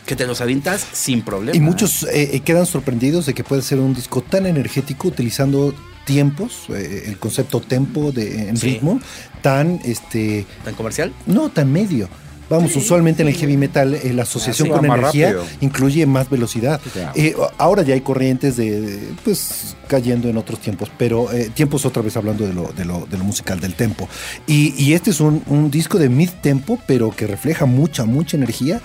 que 0.08 0.16
te 0.16 0.26
los 0.26 0.42
avientas 0.42 0.84
sin 0.94 1.22
problema. 1.22 1.56
Y 1.56 1.60
muchos 1.60 2.04
eh, 2.04 2.32
eh, 2.34 2.40
quedan 2.40 2.66
sorprendidos 2.66 3.28
de 3.28 3.36
que 3.36 3.44
puede 3.44 3.62
ser 3.62 3.80
un 3.80 3.94
disco 3.94 4.22
tan 4.24 4.48
energético 4.48 5.10
utilizando 5.10 5.76
tiempos, 6.06 6.66
eh, 6.70 7.04
el 7.06 7.18
concepto 7.20 7.60
tempo 7.60 8.12
de, 8.12 8.50
en 8.50 8.58
Sí. 8.58 8.68
ritmo, 8.72 9.00
tan 9.44 9.80
este 9.86 10.46
¿Tan 10.66 10.74
comercial? 10.74 11.14
no 11.28 11.50
tan 11.50 11.72
medio. 11.72 12.10
Vamos, 12.50 12.74
usualmente 12.78 13.24
en 13.24 13.28
el 13.28 13.34
heavy 13.36 13.58
metal 13.58 13.94
eh, 13.94 14.14
la 14.14 14.24
asociación 14.24 14.70
sí, 14.70 14.74
con 14.74 14.86
energía 14.86 15.34
rápido. 15.34 15.46
incluye 15.60 16.06
más 16.06 16.30
velocidad. 16.30 16.80
Claro. 16.94 17.12
Eh, 17.14 17.36
ahora 17.58 17.82
ya 17.84 17.94
hay 17.94 18.00
corrientes 18.00 18.56
de, 18.56 18.80
de, 18.80 19.00
pues 19.26 19.76
cayendo 19.90 20.30
en 20.30 20.38
otros 20.38 20.62
tiempos, 20.62 20.90
pero 20.98 21.30
eh, 21.34 21.52
tiempos 21.54 21.86
otra 21.86 22.02
vez 22.02 22.16
hablando 22.16 22.48
de 22.48 22.54
lo, 22.54 22.72
de 22.72 22.86
lo, 22.86 23.06
de 23.12 23.18
lo 23.18 23.26
musical, 23.26 23.60
del 23.60 23.74
tempo. 23.74 24.08
Y, 24.48 24.74
y 24.82 24.94
este 24.94 25.10
es 25.10 25.20
un, 25.20 25.44
un 25.48 25.70
disco 25.70 25.98
de 26.00 26.08
mid 26.08 26.30
tempo, 26.42 26.80
pero 26.88 27.12
que 27.14 27.28
refleja 27.28 27.66
mucha, 27.66 28.06
mucha 28.06 28.38
energía. 28.38 28.80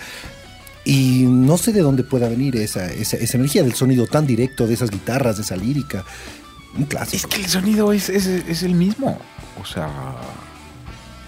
Y 0.84 1.24
no 1.28 1.58
sé 1.58 1.72
de 1.72 1.80
dónde 1.80 2.02
pueda 2.02 2.28
venir 2.28 2.56
esa, 2.56 2.90
esa, 2.92 3.16
esa 3.16 3.36
energía 3.36 3.62
del 3.62 3.74
sonido 3.74 4.06
tan 4.06 4.26
directo, 4.26 4.66
de 4.66 4.74
esas 4.74 4.90
guitarras, 4.90 5.36
de 5.36 5.42
esa 5.42 5.56
lírica. 5.56 6.04
Un 6.76 6.84
clásico. 6.86 7.16
Es 7.16 7.26
que 7.26 7.42
el 7.42 7.48
sonido 7.48 7.92
es, 7.92 8.08
es, 8.08 8.26
es 8.26 8.62
el 8.62 8.74
mismo. 8.74 9.18
O 9.60 9.64
sea, 9.64 9.88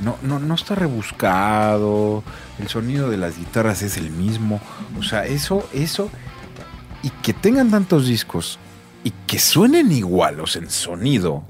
no, 0.00 0.16
no, 0.22 0.38
no 0.38 0.54
está 0.54 0.74
rebuscado. 0.74 2.24
El 2.58 2.68
sonido 2.68 3.10
de 3.10 3.16
las 3.16 3.38
guitarras 3.38 3.82
es 3.82 3.96
el 3.96 4.10
mismo. 4.10 4.60
O 4.98 5.02
sea, 5.02 5.24
eso, 5.26 5.68
eso. 5.72 6.10
Y 7.02 7.10
que 7.10 7.32
tengan 7.32 7.70
tantos 7.70 8.06
discos 8.06 8.58
y 9.04 9.12
que 9.26 9.38
suenen 9.38 9.92
igualos 9.92 10.56
en 10.56 10.70
sonido. 10.70 11.44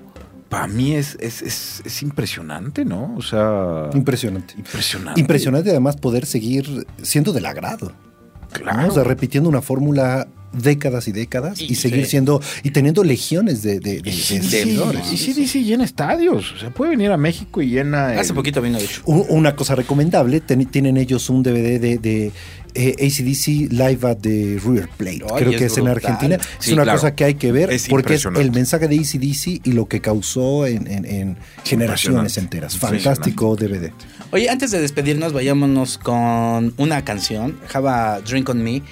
Para 0.49 0.67
mí 0.67 0.95
es, 0.95 1.17
es, 1.21 1.43
es, 1.43 1.83
es 1.85 2.03
impresionante, 2.03 2.85
¿no? 2.85 3.15
O 3.17 3.23
sea. 3.23 3.91
Impresionante. 3.95 4.55
Impresionante. 4.57 5.21
Impresionante 5.21 5.71
además 5.71 5.97
poder 5.97 6.27
seguir 6.27 6.87
siendo 7.03 7.33
del 7.33 7.47
agrado. 7.47 7.89
¿no? 7.89 8.49
Claro. 8.53 8.89
O 8.89 8.91
sea, 8.93 9.05
repitiendo 9.05 9.49
una 9.49 9.63
fórmula 9.63 10.29
décadas 10.55 11.09
y 11.09 11.13
décadas 11.13 11.61
y, 11.61 11.73
Y- 11.73 11.75
seguir 11.75 12.05
sí. 12.05 12.13
siendo 12.13 12.41
y 12.63 12.71
teniendo 12.71 13.05
legiones 13.05 13.63
de, 13.63 13.81
de, 13.81 14.01
de- 14.01 14.11
Y 14.11 14.13
sí, 14.13 14.41
seguidores. 14.43 15.13
y 15.13 15.17
sí, 15.17 15.33
sí, 15.33 15.47
sí, 15.47 15.65
llena 15.65 15.85
estadios. 15.85 16.53
O 16.53 16.59
sea, 16.59 16.71
puede 16.71 16.93
venir 16.93 17.11
a 17.11 17.17
México 17.17 17.61
y 17.63 17.69
llena. 17.71 18.09
Hace 18.19 18.31
el- 18.31 18.35
poquito 18.37 18.63
vino 18.63 18.79
de 18.79 18.85
hecho. 18.85 19.03
Una 19.07 19.55
cosa 19.57 19.75
recomendable, 19.75 20.41
ten- 20.41 20.67
tienen 20.67 20.97
ellos 20.97 21.29
un 21.31 21.43
DVD 21.43 21.79
de, 21.81 21.99
de 21.99 22.33
eh, 22.77 22.97
ACDC 22.99 23.71
Live 23.73 23.99
at 24.03 24.17
the 24.21 24.59
River 24.65 24.89
Plate. 24.97 25.23
Ay, 25.31 25.37
Creo 25.37 25.51
es 25.53 25.57
que 25.59 25.65
es 25.67 25.79
en. 25.79 25.87
Argentina. 25.89 26.39
Sí, 26.59 26.71
es 26.71 26.73
una 26.73 26.83
claro. 26.83 26.99
cosa 26.99 27.15
que 27.15 27.25
hay 27.25 27.35
que 27.35 27.53
ver 27.53 27.71
Es 27.71 27.87
porque 27.89 28.15
es 28.15 28.25
el 28.25 28.51
mensaje 28.51 28.89
de 28.89 28.97
ACDC 28.99 29.61
y 29.65 29.73
lo 29.73 29.87
que 29.87 30.01
causó 30.01 30.67
en, 30.67 30.87
en- 30.91 31.05
en 31.05 31.37
generaciones 31.65 32.37
enteras. 32.39 32.77
Fantástico 32.77 33.55
DVD. 33.57 33.93
Oye, 34.33 34.51
antes 34.51 34.71
de 34.73 34.81
despedirnos, 34.81 35.33
vayámonos 35.33 35.99
con 35.99 36.75
una 36.77 37.05
canción, 37.05 37.57
Have 37.73 37.89
a 37.89 38.21
Drink 38.21 38.49
on 38.49 38.63
Me, 38.65 38.83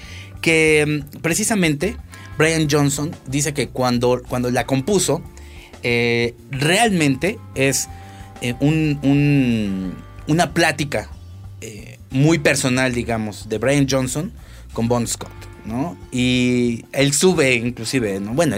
que 0.43 1.03
mm, 1.15 1.19
precisamente 1.21 1.97
Brian 2.37 2.69
Johnson 2.71 3.11
dice 3.27 3.55
que 3.55 3.69
cuando, 3.69 4.21
cuando 4.29 4.51
la 4.51 4.67
compuso, 4.67 5.23
eh, 5.83 6.35
realmente 6.51 7.39
es 7.55 7.89
eh, 8.43 8.55
un- 8.61 8.99
un- 9.03 9.95
una 10.27 10.53
plática 10.53 11.09
eh, 11.61 11.99
muy 12.11 12.39
personal, 12.39 12.93
digamos, 12.93 13.49
de 13.49 13.59
Brian 13.59 13.87
Johnson 13.89 14.33
con 14.73 14.89
Bon 14.89 15.07
Scott, 15.07 15.31
¿no? 15.65 15.97
Y 16.11 16.85
él 16.93 17.13
sube, 17.13 17.55
inclusive, 17.55 18.19
¿no? 18.21 18.33
Bueno, 18.35 18.57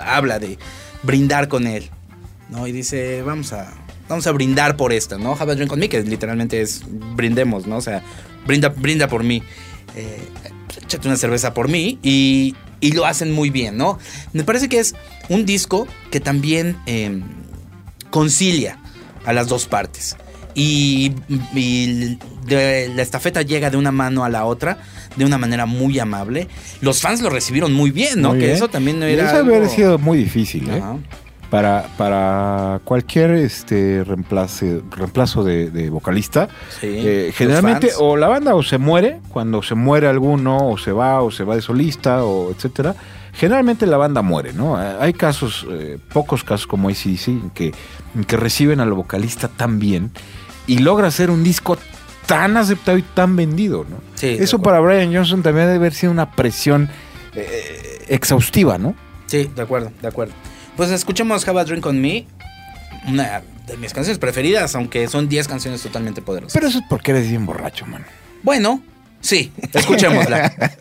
habla 0.00 0.38
de 0.38 0.58
brindar 1.02 1.48
con 1.48 1.66
él, 1.66 1.88
¿no? 2.50 2.66
Y 2.66 2.72
dice, 2.72 3.22
vamos 3.22 3.52
a, 3.52 3.72
vamos 4.08 4.26
a 4.26 4.32
brindar 4.32 4.76
por 4.76 4.92
esta, 4.92 5.18
¿no? 5.18 5.32
Have 5.32 5.52
a 5.52 5.54
drink 5.56 5.72
on 5.72 5.80
me, 5.80 5.88
que 5.88 6.02
literalmente 6.02 6.60
es 6.60 6.82
brindemos, 7.16 7.66
¿no? 7.66 7.76
O 7.78 7.80
sea, 7.80 8.02
brinda, 8.46 8.68
brinda 8.68 9.08
por 9.08 9.24
mí. 9.24 9.42
Échate 10.82 11.08
una 11.08 11.16
cerveza 11.16 11.54
por 11.54 11.68
mí 11.68 11.98
y, 12.02 12.54
y 12.80 12.92
lo 12.92 13.06
hacen 13.06 13.32
muy 13.32 13.50
bien, 13.50 13.76
¿no? 13.76 13.98
Me 14.32 14.44
parece 14.44 14.68
que 14.68 14.78
es 14.78 14.94
un 15.28 15.44
disco 15.46 15.86
que 16.10 16.20
también 16.20 16.76
eh, 16.86 17.20
concilia 18.10 18.78
a 19.24 19.32
las 19.32 19.48
dos 19.48 19.66
partes. 19.66 20.16
Y, 20.54 21.12
y 21.54 22.18
de- 22.46 22.90
la 22.94 23.02
estafeta 23.02 23.42
llega 23.42 23.70
de 23.70 23.76
una 23.76 23.92
mano 23.92 24.24
a 24.24 24.28
la 24.28 24.44
otra 24.44 24.78
de 25.16 25.24
una 25.24 25.38
manera 25.38 25.66
muy 25.66 25.98
amable. 25.98 26.48
Los 26.80 27.00
fans 27.00 27.20
lo 27.20 27.30
recibieron 27.30 27.72
muy 27.72 27.90
bien, 27.90 28.20
¿no? 28.20 28.30
Muy 28.30 28.38
que 28.40 28.44
bien. 28.46 28.56
eso 28.56 28.68
también 28.68 28.98
no 28.98 29.06
era. 29.06 29.28
Eso 29.28 29.36
haber 29.38 29.62
algo- 29.62 29.74
sido 29.74 29.98
muy 29.98 30.18
difícil, 30.18 30.68
¿eh? 30.70 30.82
Para, 31.50 31.86
para 31.96 32.80
cualquier 32.84 33.30
este 33.30 34.04
reemplace, 34.04 34.82
reemplazo 34.90 35.42
de, 35.44 35.70
de 35.70 35.88
vocalista, 35.88 36.48
Sí, 36.78 36.86
eh, 36.90 37.32
generalmente 37.34 37.92
o 37.98 38.18
la 38.18 38.28
banda 38.28 38.54
o 38.54 38.62
se 38.62 38.76
muere, 38.76 39.20
cuando 39.30 39.62
se 39.62 39.74
muere 39.74 40.08
alguno, 40.08 40.68
o 40.68 40.76
se 40.76 40.92
va, 40.92 41.22
o 41.22 41.30
se 41.30 41.44
va 41.44 41.54
de 41.56 41.62
solista, 41.62 42.22
o 42.22 42.50
etcétera. 42.50 42.94
Generalmente 43.32 43.86
la 43.86 43.96
banda 43.96 44.20
muere, 44.20 44.52
¿no? 44.52 44.82
Eh, 44.82 44.96
Hay 45.00 45.14
casos, 45.14 45.66
eh, 45.70 45.96
pocos 46.12 46.44
casos 46.44 46.66
como 46.66 46.90
ACDC, 46.90 47.28
en 47.28 47.50
que, 47.50 47.72
que 48.26 48.36
reciben 48.36 48.80
al 48.80 48.92
vocalista 48.92 49.48
tan 49.48 49.78
bien 49.78 50.10
y 50.66 50.78
logra 50.80 51.06
hacer 51.08 51.30
un 51.30 51.42
disco 51.42 51.78
tan 52.26 52.58
aceptado 52.58 52.98
y 52.98 53.02
tan 53.02 53.36
vendido, 53.36 53.86
¿no? 53.88 53.96
Sí, 54.16 54.36
Eso 54.38 54.58
para 54.58 54.80
Brian 54.80 55.14
Johnson 55.14 55.42
también 55.42 55.64
debe 55.66 55.78
haber 55.78 55.94
sido 55.94 56.12
una 56.12 56.30
presión 56.32 56.90
eh, 57.34 58.04
exhaustiva, 58.08 58.76
¿no? 58.76 58.94
Sí, 59.26 59.50
de 59.56 59.62
acuerdo, 59.62 59.92
de 60.02 60.08
acuerdo. 60.08 60.34
Pues 60.78 60.92
escuchemos 60.92 61.46
Have 61.48 61.60
a 61.60 61.64
Drink 61.64 61.84
on 61.86 62.00
Me, 62.00 62.24
una 63.08 63.42
de 63.66 63.76
mis 63.78 63.92
canciones 63.92 64.20
preferidas, 64.20 64.76
aunque 64.76 65.08
son 65.08 65.28
10 65.28 65.48
canciones 65.48 65.82
totalmente 65.82 66.22
poderosas. 66.22 66.52
Pero 66.52 66.68
eso 66.68 66.78
es 66.78 66.84
porque 66.88 67.10
eres 67.10 67.28
bien 67.28 67.44
borracho, 67.44 67.84
man. 67.84 68.06
bueno, 68.44 68.80
sí, 69.20 69.50
escuchémosla. 69.74 70.52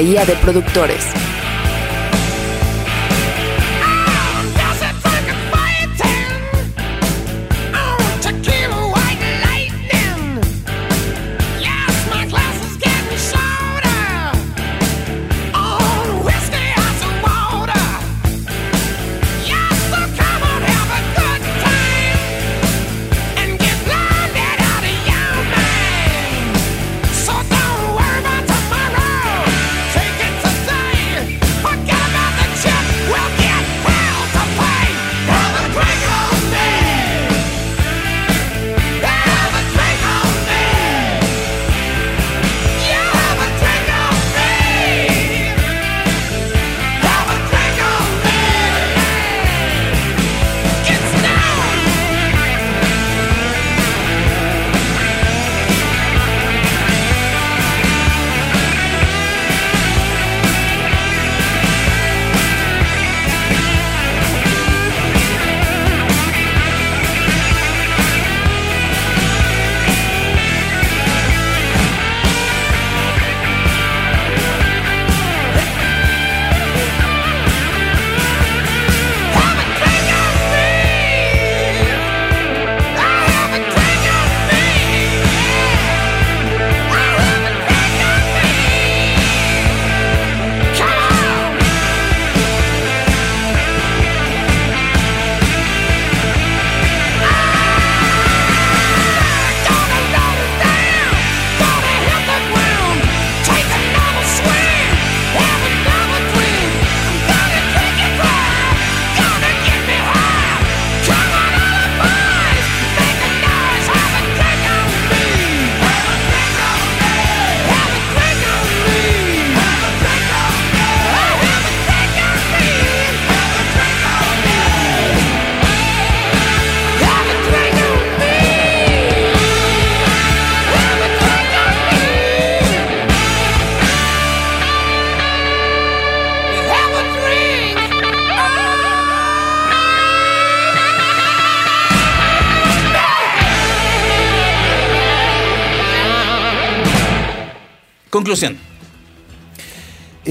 De 0.00 0.34
Productores. 0.36 1.29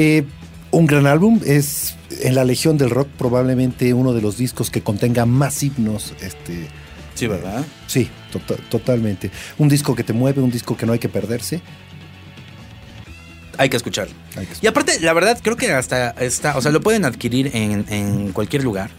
Eh, 0.02 0.24
un 0.72 0.86
gran 0.86 1.08
álbum, 1.08 1.42
es 1.46 1.96
en 2.22 2.36
la 2.36 2.46
Legión 2.46 2.78
del 2.78 2.90
Rock 2.90 3.10
probablemente 3.18 3.94
uno 3.94 4.14
de 4.14 4.22
los 4.22 4.38
discos 4.38 4.70
que 4.70 4.82
contenga 4.82 5.26
más 5.26 5.62
himnos. 5.62 6.14
Este, 6.22 6.68
Sí, 7.16 7.28
¿verdad? 7.28 7.66
sí, 7.86 8.08
tota- 8.32 8.56
totalmente. 8.70 9.30
Un 9.58 9.68
disco 9.68 9.94
que 9.96 10.06
te 10.06 10.14
mueve, 10.14 10.42
un 10.42 10.52
disco 10.52 10.78
que 10.78 10.86
no 10.86 10.94
hay 10.94 11.00
que 11.00 11.10
perderse. 11.10 11.60
Hay 13.58 13.68
que. 13.70 13.76
Hay 14.38 14.46
que 14.46 14.54
Y 14.62 14.68
aparte, 14.68 15.02
la 15.02 15.12
verdad, 15.12 15.38
creo 15.44 15.58
que 15.58 15.74
hasta 15.74 16.12
está, 16.12 16.58
o 16.58 16.62
sea, 16.62 16.72
lo 16.72 16.80
pueden 16.80 17.04
adquirir 17.04 17.52
en, 17.54 17.86
en 17.90 18.32
cualquier 18.32 18.64
lugar. 18.64 18.90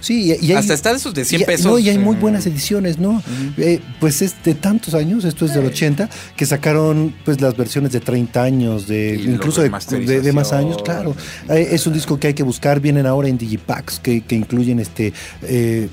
Sí, 0.00 0.24
y, 0.40 0.50
hay- 0.52 0.52
Hasta 0.52 0.74
está 0.74 0.90
de 0.90 0.96
esos 0.96 1.14
de 1.14 1.24
100 1.24 1.42
y- 1.42 1.44
pesos. 1.44 1.66
No, 1.66 1.78
y 1.78 1.88
hay 1.88 1.98
muy 1.98 2.16
buenas 2.16 2.46
ediciones, 2.46 2.98
¿no? 2.98 3.22
Eh, 3.56 3.80
pues 4.00 4.22
es 4.22 4.34
de 4.44 4.54
tantos 4.54 4.94
años, 4.94 5.24
esto 5.24 5.44
es 5.46 5.54
del 5.54 5.66
80, 5.66 6.08
que 6.36 6.46
sacaron 6.46 7.14
pues 7.24 7.40
las 7.40 7.56
versiones 7.56 7.92
de 7.92 8.00
30 8.00 8.42
años, 8.42 8.86
de 8.86 9.16
Y 9.16 9.30
incluso 9.30 9.62
de, 9.62 9.70
los 9.70 9.86
de- 9.88 10.20
de 10.20 10.32
más 10.32 10.52
años, 10.52 10.82
claro. 10.82 11.14
Eh, 11.48 11.68
es 11.72 11.86
un 11.86 11.92
disco 11.92 12.18
que 12.18 12.28
hay 12.28 12.34
que 12.34 12.42
buscar, 12.42 12.80
vienen 12.80 13.06
ahora 13.06 13.28
en 13.28 13.38
Digipacks, 13.38 13.98
que, 14.00 14.20
que 14.22 14.34
incluyen 14.36 14.78
este 14.80 15.12
eh, 15.42 15.88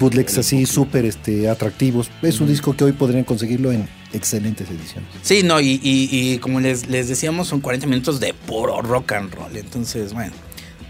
bootlegs 0.00 0.36
así 0.38 0.66
súper 0.66 1.04
este, 1.04 1.48
atractivos. 1.48 2.10
Es 2.22 2.40
un 2.40 2.48
disco 2.48 2.76
que 2.76 2.84
hoy 2.84 2.92
podrían 2.92 3.24
conseguirlo 3.24 3.70
en 3.72 3.88
excelentes 4.12 4.68
ediciones. 4.70 5.08
Sí, 5.22 5.42
no, 5.44 5.60
y, 5.60 5.80
y- 5.82 6.08
y 6.32 6.38
como 6.38 6.58
les, 6.60 6.88
les 6.88 7.08
decíamos, 7.08 7.46
son 7.48 7.60
40 7.60 7.86
minutos 7.86 8.18
de 8.18 8.34
puro 8.34 8.80
rock 8.82 9.12
and 9.12 9.32
roll. 9.34 9.56
Entonces, 9.56 10.12
bueno. 10.12 10.32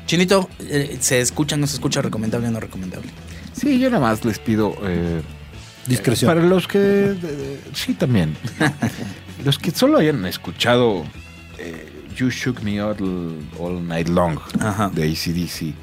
Chinito, 0.07 0.49
eh, 0.61 0.97
¿se 1.01 1.21
escucha, 1.21 1.57
no 1.57 1.67
se 1.67 1.75
escucha, 1.75 2.01
recomendable 2.01 2.49
o 2.49 2.51
no 2.51 2.61
recomendable? 2.61 3.11
Sí, 3.53 3.79
yo 3.79 3.91
nada 3.91 4.01
más 4.03 4.25
les 4.25 4.39
pido. 4.39 4.75
eh, 4.85 5.21
Discreción. 5.87 6.29
Para 6.29 6.43
los 6.43 6.67
que. 6.67 7.15
sí, 7.75 7.95
también. 7.95 8.37
los 9.45 9.59
que 9.59 9.71
solo 9.71 9.99
hayan 9.99 10.25
escuchado 10.27 11.05
eh, 11.59 11.87
You 12.17 12.29
Shook 12.31 12.63
Me 12.63 12.81
All, 12.81 12.97
All 13.59 13.87
Night 13.87 14.09
Long 14.09 14.39
Ajá. 14.61 14.91
de 14.93 15.05
ACDC. 15.11 15.75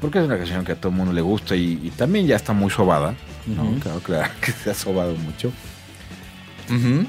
Porque 0.00 0.18
es 0.18 0.24
una 0.24 0.36
canción 0.36 0.64
que 0.64 0.72
a 0.72 0.74
todo 0.76 0.90
el 0.90 0.96
mundo 0.98 1.12
le 1.12 1.20
gusta 1.22 1.56
y, 1.56 1.80
y 1.82 1.90
también 1.96 2.26
ya 2.26 2.36
está 2.36 2.52
muy 2.52 2.70
sobada. 2.70 3.14
¿no? 3.46 3.78
Claro, 3.80 4.00
claro 4.00 4.32
que 4.40 4.52
se 4.52 4.70
ha 4.70 4.74
sobado 4.74 5.14
mucho. 5.16 5.52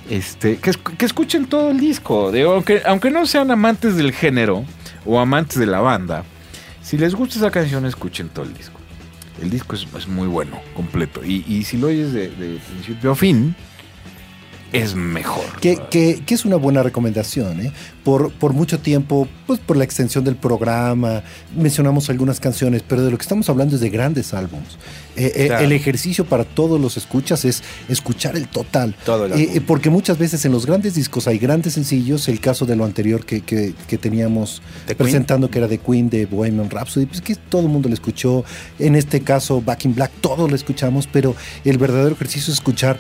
Este, 0.10 0.58
que, 0.58 0.72
esc- 0.72 0.98
que 0.98 1.06
escuchen 1.06 1.48
todo 1.48 1.72
el 1.72 1.80
disco. 1.80 2.32
Digo, 2.32 2.54
aunque, 2.54 2.82
aunque 2.86 3.10
no 3.10 3.26
sean 3.26 3.50
amantes 3.50 3.96
del 3.96 4.12
género 4.14 4.64
o 5.06 5.20
amantes 5.20 5.58
de 5.58 5.66
la 5.66 5.80
banda, 5.80 6.24
si 6.82 6.98
les 6.98 7.16
gusta 7.16 7.38
esa 7.38 7.52
canción, 7.52 7.86
escuchen 7.86 8.30
todo 8.30 8.46
el 8.46 8.54
disco. 8.54 8.80
El 9.42 9.50
disco 9.50 9.76
es, 9.76 10.08
muy 10.08 10.28
bueno, 10.28 10.60
completo. 10.74 11.24
Y, 11.24 11.64
si 11.64 11.78
lo 11.78 11.88
oyes 11.88 12.12
de 12.12 12.60
principio 12.70 13.12
a 13.12 13.16
fin, 13.16 13.56
es 14.74 14.96
mejor. 14.96 15.46
Que, 15.62 15.78
que- 15.90 16.22
que 16.26 16.34
es 16.34 16.46
una 16.46 16.56
buena 16.58 16.84
recomendación, 16.84 17.62
¿eh? 17.66 17.72
Por, 18.04 18.32
por 18.32 18.54
mucho 18.54 18.80
tiempo, 18.80 19.28
pues 19.46 19.60
por 19.60 19.76
la 19.76 19.84
extensión 19.84 20.24
del 20.24 20.36
programa, 20.38 21.24
mencionamos 21.56 22.10
algunas 22.10 22.40
canciones, 22.40 22.82
pero 22.88 23.04
de 23.04 23.12
lo 23.12 23.18
que 23.18 23.24
estamos 23.24 23.50
hablando 23.50 23.76
es 23.76 23.82
de 23.82 23.90
grandes 23.90 24.34
álbums. 24.34 24.78
Eh, 25.18 25.32
eh. 25.36 25.58
El 25.62 25.72
ejercicio 25.74 26.24
para 26.26 26.46
todos 26.46 26.80
los 26.80 26.96
escuchas 26.96 27.44
es 27.44 27.64
escuchar 27.90 28.38
el 28.38 28.48
total. 28.48 28.96
Todo 29.06 29.26
el 29.26 29.34
Eh, 29.34 29.62
porque 29.66 29.90
muchas 29.90 30.18
veces 30.18 30.46
en 30.46 30.52
los 30.54 30.66
grandes 30.66 30.94
discos 30.96 31.28
hay 31.28 31.38
grandes 31.38 31.74
sencillos, 31.74 32.28
el 32.30 32.40
caso 32.40 32.66
de 32.66 32.76
lo 32.78 32.86
anterior 32.86 33.26
que, 33.26 33.42
que- 33.42 33.74
que 33.88 33.98
teníamos 33.98 34.62
presentando, 34.98 35.50
que 35.50 35.58
era 35.58 35.68
de 35.68 35.80
Queen, 35.80 36.10
de 36.10 36.26
Bohemian 36.28 36.70
Rhapsody, 36.70 37.08
pues 37.08 37.20
que 37.22 37.36
todo 37.36 37.64
el 37.64 37.68
mundo 37.70 37.90
lo 37.90 37.94
escuchó. 37.96 38.46
En 38.80 38.96
este 38.96 39.22
caso, 39.22 39.62
Back 39.62 39.84
in 39.86 39.96
Black, 39.96 40.12
todos 40.22 40.50
lo 40.50 40.56
escuchamos, 40.56 41.08
pero 41.12 41.36
el 41.66 41.78
verdadero 41.78 42.16
ejercicio 42.16 42.54
es 42.54 42.60
escuchar 42.60 42.98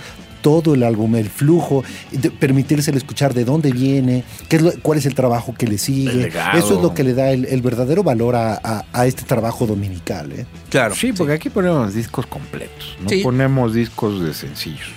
todo 0.47 0.75
el 0.75 0.83
álbum, 0.83 1.13
el 1.17 1.29
flujo, 1.29 1.83
de 2.09 2.31
permitírselo 2.31 2.97
escuchar 2.97 3.33
de 3.33 3.43
dónde 3.43 3.73
viene, 3.73 4.23
qué 4.47 4.55
es 4.55 4.61
lo- 4.61 4.71
cuál 4.81 4.97
es 4.97 5.05
el 5.05 5.13
trabajo 5.13 5.53
que 5.53 5.67
le 5.67 5.77
sigue. 5.77 6.29
Eso 6.55 6.75
es 6.77 6.81
lo 6.81 6.93
que 6.93 7.03
le 7.03 7.13
da 7.13 7.31
el, 7.31 7.43
el 7.43 7.61
verdadero 7.61 8.01
valor 8.01 8.37
a, 8.37 8.53
a- 8.63 8.85
a 8.93 9.05
este 9.05 9.23
trabajo 9.23 9.67
dominical. 9.67 10.31
¿eh? 10.31 10.45
Claro. 10.69 10.95
Sí, 10.95 11.11
porque 11.11 11.33
aquí 11.33 11.49
ponemos 11.49 11.93
discos 11.93 12.25
completos, 12.27 12.95
no 13.01 13.09
Sí. 13.09 13.23
ponemos 13.23 13.73
discos 13.73 14.23
de 14.23 14.33
sencillos. 14.33 14.87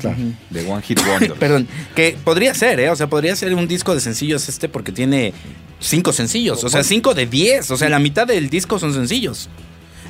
Claro. 0.00 0.16
De 0.50 0.64
One 0.70 0.82
Hit 0.82 1.00
Wonder. 1.04 1.32
Perdón, 1.40 1.66
que 1.96 2.16
podría 2.22 2.54
ser, 2.54 2.78
¿eh? 2.78 2.90
O 2.90 2.94
sea, 2.94 3.08
podría 3.08 3.34
ser 3.34 3.52
un 3.52 3.66
disco 3.66 3.94
de 3.96 4.00
sencillos 4.00 4.48
este 4.48 4.68
porque 4.68 4.92
tiene 4.92 5.32
cinco 5.80 6.12
sencillos. 6.12 6.62
O 6.62 6.68
sea, 6.68 6.84
cinco 6.84 7.14
de 7.14 7.26
diez. 7.26 7.68
O 7.72 7.76
sea, 7.76 7.88
la 7.88 7.98
mitad 7.98 8.28
del 8.28 8.48
disco 8.48 8.78
son 8.78 8.94
sencillos. 8.94 9.48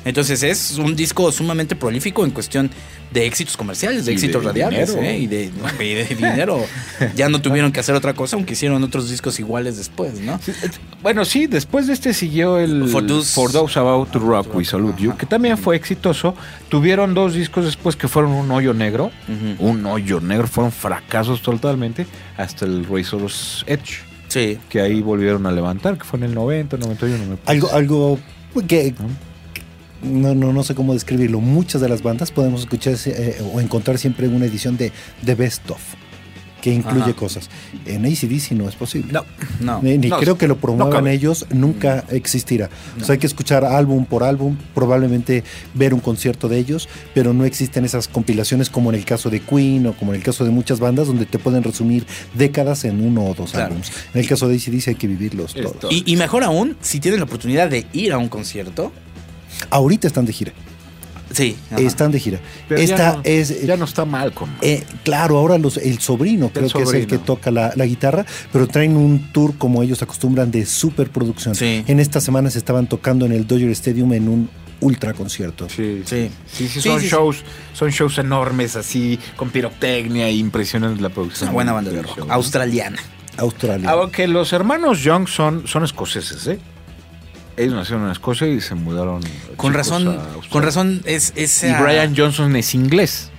Entonces 0.05 0.41
es 0.43 0.77
un 0.77 0.95
disco 0.95 1.29
sumamente 1.31 1.75
prolífico 1.75 2.23
en 2.23 2.31
cuestión 2.31 2.69
de 3.11 3.25
éxitos 3.25 3.57
comerciales, 3.57 4.05
de 4.05 4.11
Y 4.11 4.15
éxitos 4.15 4.41
de 4.43 4.47
radiales, 4.49 4.89
dinero. 4.95 5.07
¿eh? 5.09 5.17
y, 5.19 5.27
de, 5.27 5.51
no, 5.61 5.83
y 5.83 5.93
de 5.95 6.05
dinero. 6.05 6.63
ya 7.15 7.27
no 7.27 7.41
tuvieron 7.41 7.71
que 7.71 7.79
hacer 7.79 7.95
otra 7.95 8.13
cosa, 8.13 8.35
aunque 8.35 8.53
hicieron 8.53 8.83
otros 8.83 9.09
discos 9.09 9.39
iguales 9.39 9.77
después, 9.77 10.19
¿no? 10.21 10.39
Eh, 10.47 10.69
Bueno, 11.01 11.25
sí, 11.25 11.47
después 11.47 11.87
de 11.87 11.93
este 11.93 12.13
siguió 12.13 12.59
el 12.59 12.87
For 12.87 13.05
Those- 13.05 13.79
About 13.79 14.11
to 14.11 14.19
Rock 14.19 14.55
We 14.55 14.63
Salute 14.63 15.01
You, 15.01 15.17
que 15.17 15.25
también 15.25 15.57
fue 15.57 15.75
exitoso. 15.75 16.35
Tuvieron 16.69 17.13
dos 17.13 17.33
discos 17.33 17.65
después 17.65 17.95
que 17.95 18.07
fueron 18.07 18.31
un 18.31 18.51
hoyo 18.51 18.73
negro, 18.73 19.11
un 19.59 19.85
hoyo 19.85 20.19
negro, 20.21 20.47
fueron 20.47 20.71
fracasos 20.71 21.41
totalmente, 21.41 22.05
hasta 22.37 22.65
el 22.65 22.85
Razor's 22.85 23.63
Edge, 23.67 24.01
Sí. 24.27 24.57
que 24.69 24.81
ahí 24.81 25.01
volvieron 25.01 25.45
a 25.45 25.51
levantar, 25.51 25.97
que 25.97 26.03
fue 26.03 26.17
en 26.19 26.25
el 26.25 26.33
90, 26.35 26.77
91. 26.77 27.25
me 27.25 27.37
parece. 27.37 27.51
Algo, 27.51 27.71
algo 27.71 28.19
que 28.67 28.93
no, 28.99 29.07
no, 30.03 30.33
no 30.35 30.63
sé 30.63 30.75
cómo 30.75 30.93
describirlo. 30.93 31.39
Muchas 31.41 31.81
de 31.81 31.89
las 31.89 32.01
bandas 32.03 32.31
podemos 32.31 32.61
escuchar 32.61 32.95
eh, 33.05 33.41
o 33.53 33.59
encontrar 33.61 33.97
siempre 33.97 34.27
una 34.27 34.45
edición 34.45 34.77
de 34.77 34.91
The 35.25 35.35
Best 35.35 35.69
Of 35.71 35.81
que 36.61 36.73
incluye 36.73 37.03
Ajá. 37.03 37.13
cosas. 37.13 37.47
En 37.85 38.05
ACDC 38.07 38.53
no 38.53 38.67
es 38.67 38.73
posible. 38.73 39.13
No, 39.13 39.23
no. 39.59 39.83
Ni, 39.83 39.99
ni 39.99 40.07
No, 40.07 40.17
creo 40.17 40.35
que 40.35 40.47
lo 40.47 40.57
promuevan 40.57 41.05
ellos, 41.05 41.45
nunca 41.51 42.03
existirá. 42.09 42.71
O 42.99 43.03
sea, 43.05 43.13
hay 43.13 43.19
que 43.19 43.27
escuchar 43.27 43.63
álbum 43.63 44.05
por 44.05 44.23
álbum, 44.23 44.57
probablemente 44.73 45.43
ver 45.75 45.93
un 45.93 45.99
concierto 45.99 46.49
de 46.49 46.57
ellos, 46.57 46.89
pero 47.13 47.33
no 47.33 47.45
existen 47.45 47.85
esas 47.85 48.07
compilaciones 48.07 48.71
como 48.71 48.89
en 48.89 48.95
el 48.95 49.05
caso 49.05 49.29
de 49.29 49.41
Queen 49.41 49.85
o 49.85 49.93
como 49.93 50.11
en 50.13 50.17
el 50.17 50.23
caso 50.23 50.43
de 50.43 50.49
muchas 50.49 50.79
bandas 50.79 51.05
donde 51.05 51.27
te 51.27 51.37
pueden 51.37 51.61
resumir 51.61 52.07
décadas 52.33 52.83
en 52.85 52.99
uno 53.05 53.25
o 53.25 53.35
dos 53.35 53.51
Claro. 53.51 53.67
álbums. 53.67 53.91
En 54.15 54.21
el 54.21 54.27
caso 54.27 54.47
de 54.47 54.55
ACDC 54.55 54.87
hay 54.87 54.95
que 54.95 55.05
vivirlos 55.05 55.55
Es 55.55 55.61
todos. 55.61 55.79
todo. 55.81 55.91
Y, 55.91 56.01
y 56.07 56.15
mejor 56.15 56.43
aún, 56.43 56.77
si 56.81 56.99
tienes 56.99 57.19
la 57.19 57.25
oportunidad 57.25 57.69
de 57.69 57.85
ir 57.93 58.11
a 58.11 58.17
un 58.17 58.27
concierto. 58.27 58.91
Ahorita 59.69 60.07
están 60.07 60.25
de 60.25 60.33
gira. 60.33 60.53
Sí. 61.31 61.57
ajá. 61.71 61.81
Están 61.81 62.11
de 62.11 62.19
gira. 62.19 62.39
Pero 62.69 62.79
ya 62.81 62.95
Esta 62.95 63.13
no- 63.15 63.21
es. 63.25 63.65
Ya 63.65 63.75
no 63.77 63.85
está 63.85 64.05
mal 64.05 64.31
con 64.33 64.49
eh, 64.61 64.83
claro, 65.03 65.37
ahora 65.37 65.57
los, 65.57 65.77
el 65.77 65.99
sobrino 65.99 66.49
creo 66.53 66.69
que 66.69 66.83
es 66.83 66.93
el 66.93 67.07
que 67.07 67.17
toca 67.17 67.51
la, 67.51 67.73
la 67.75 67.85
guitarra, 67.85 68.25
pero 68.53 68.67
traen 68.67 68.95
un 68.95 69.31
tour 69.33 69.57
como 69.57 69.81
ellos 69.83 70.01
acostumbran 70.01 70.51
de 70.51 70.65
superproducción. 70.65 71.55
Sí. 71.55 71.83
En 71.87 71.99
estas 71.99 72.23
semanas 72.23 72.55
estaban 72.55 72.87
tocando 72.87 73.25
en 73.25 73.31
el 73.33 73.45
Dodger 73.47 73.69
Stadium 73.71 74.13
en 74.13 74.29
un 74.29 74.49
ultra 74.81 75.13
concierto. 75.13 75.67
Sí, 75.67 76.03
Sí. 76.05 76.29
sí, 76.45 76.67
sí, 76.67 76.81
Sí, 76.81 76.89
son 76.89 76.99
sí, 76.99 77.05
sí. 77.07 77.11
shows, 77.11 77.43
son 77.73 77.89
shows 77.89 78.17
enormes 78.19 78.75
así, 78.75 79.17
con 79.35 79.49
pirotecnia 79.49 80.27
e 80.27 80.33
impresionante 80.33 81.01
la 81.01 81.07
Es 81.07 81.13
producción. 81.13 81.47
una 81.49 81.53
buena 81.53 81.73
banda 81.73 81.91
de 81.91 82.01
rock. 82.03 82.17
show. 82.17 82.27
Australiana. 82.29 82.97
Australia. 83.37 83.89
Aunque 83.89 84.27
los 84.27 84.53
hermanos 84.53 85.01
Young 85.01 85.27
son, 85.27 85.67
son 85.67 85.83
escoceses, 85.83 86.45
¿eh? 86.47 86.59
Ellos 87.57 87.73
nacieron 87.73 88.05
en 88.05 88.11
Escocia 88.11 88.47
y 88.47 88.59
se 88.61 88.75
mudaron. 88.75 89.21
Con 89.55 89.73
razón, 89.73 90.07
a 90.09 90.49
con 90.49 90.61
razón 90.63 91.01
es 91.05 91.33
Y 91.37 91.41
esa. 91.43 91.81
Brian 91.81 92.13
Johnson 92.15 92.55
es 92.55 92.73
inglés. 92.75 93.29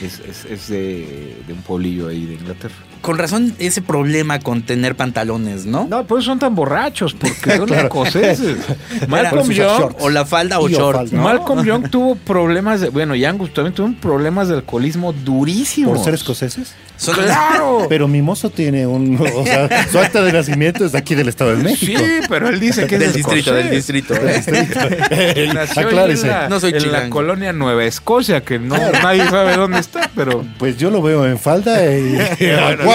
Es, 0.00 0.20
es- 0.20 0.44
es 0.44 0.68
de, 0.68 1.36
de 1.46 1.52
un 1.52 1.62
pueblillo 1.62 2.08
ahí 2.08 2.24
de 2.26 2.34
Inglaterra. 2.34 2.74
Con 3.04 3.18
razón 3.18 3.54
ese 3.58 3.82
problema 3.82 4.38
con 4.40 4.62
tener 4.62 4.96
pantalones, 4.96 5.66
¿no? 5.66 5.86
No, 5.90 6.06
por 6.06 6.20
eso 6.20 6.30
son 6.30 6.38
tan 6.38 6.54
borrachos, 6.54 7.12
porque 7.12 7.56
son 7.58 7.70
escoceses. 7.74 8.56
Malcolm 9.08 9.50
Young, 9.50 9.92
o 10.00 10.08
la 10.08 10.24
falda 10.24 10.58
o 10.58 10.70
short. 10.70 10.96
falda. 10.96 11.14
¿no? 11.18 11.22
Malcolm 11.22 11.64
Young 11.66 11.90
tuvo 11.90 12.14
problemas 12.14 12.80
de. 12.80 12.88
Bueno, 12.88 13.14
y 13.14 13.26
Angus 13.26 13.52
también 13.52 13.74
tuvo 13.74 13.92
problemas 14.00 14.48
de 14.48 14.54
alcoholismo 14.54 15.12
durísimos. 15.12 15.96
¿Por 15.98 16.04
ser 16.06 16.14
escoceses? 16.14 16.74
Son- 16.96 17.14
¡Claro! 17.16 17.86
Pero 17.90 18.08
mi 18.08 18.22
mozo 18.22 18.48
tiene 18.48 18.86
un. 18.86 19.20
O 19.20 19.44
sea, 19.44 19.86
su 19.90 19.98
acta 19.98 20.22
de 20.22 20.32
nacimiento 20.32 20.86
es 20.86 20.92
de 20.92 20.98
aquí 20.98 21.14
del 21.14 21.28
Estado 21.28 21.54
de 21.56 21.62
México. 21.62 22.00
Sí, 22.02 22.26
pero 22.28 22.48
él 22.48 22.58
dice 22.58 22.86
que 22.86 22.94
es 22.94 23.00
del 23.02 23.12
distrito, 23.12 23.52
del 23.52 23.68
distrito. 23.70 24.14
¿eh? 24.14 25.50
Nació 25.52 25.80
ahí 25.82 25.86
Aclárese. 25.88 26.22
en 26.26 26.32
la, 26.32 26.48
No 26.48 26.58
soy 26.60 26.72
en 26.74 26.90
la 26.92 27.10
colonia 27.10 27.52
Nueva 27.52 27.84
Escocia, 27.84 28.42
que 28.42 28.58
no 28.58 28.76
nadie 28.78 29.28
sabe 29.28 29.56
dónde 29.56 29.80
está, 29.80 30.08
pero 30.14 30.44
Pues 30.56 30.78
yo 30.78 30.90
lo 30.90 31.02
veo 31.02 31.26
en 31.26 31.38
falda 31.38 31.84
y 31.84 32.16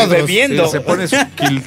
cuadros. 0.07 0.27
bebiendo. 0.27 0.65
sí, 0.65 0.71
se 0.71 0.81
pone 0.81 1.07
su 1.07 1.15
kilt. 1.35 1.65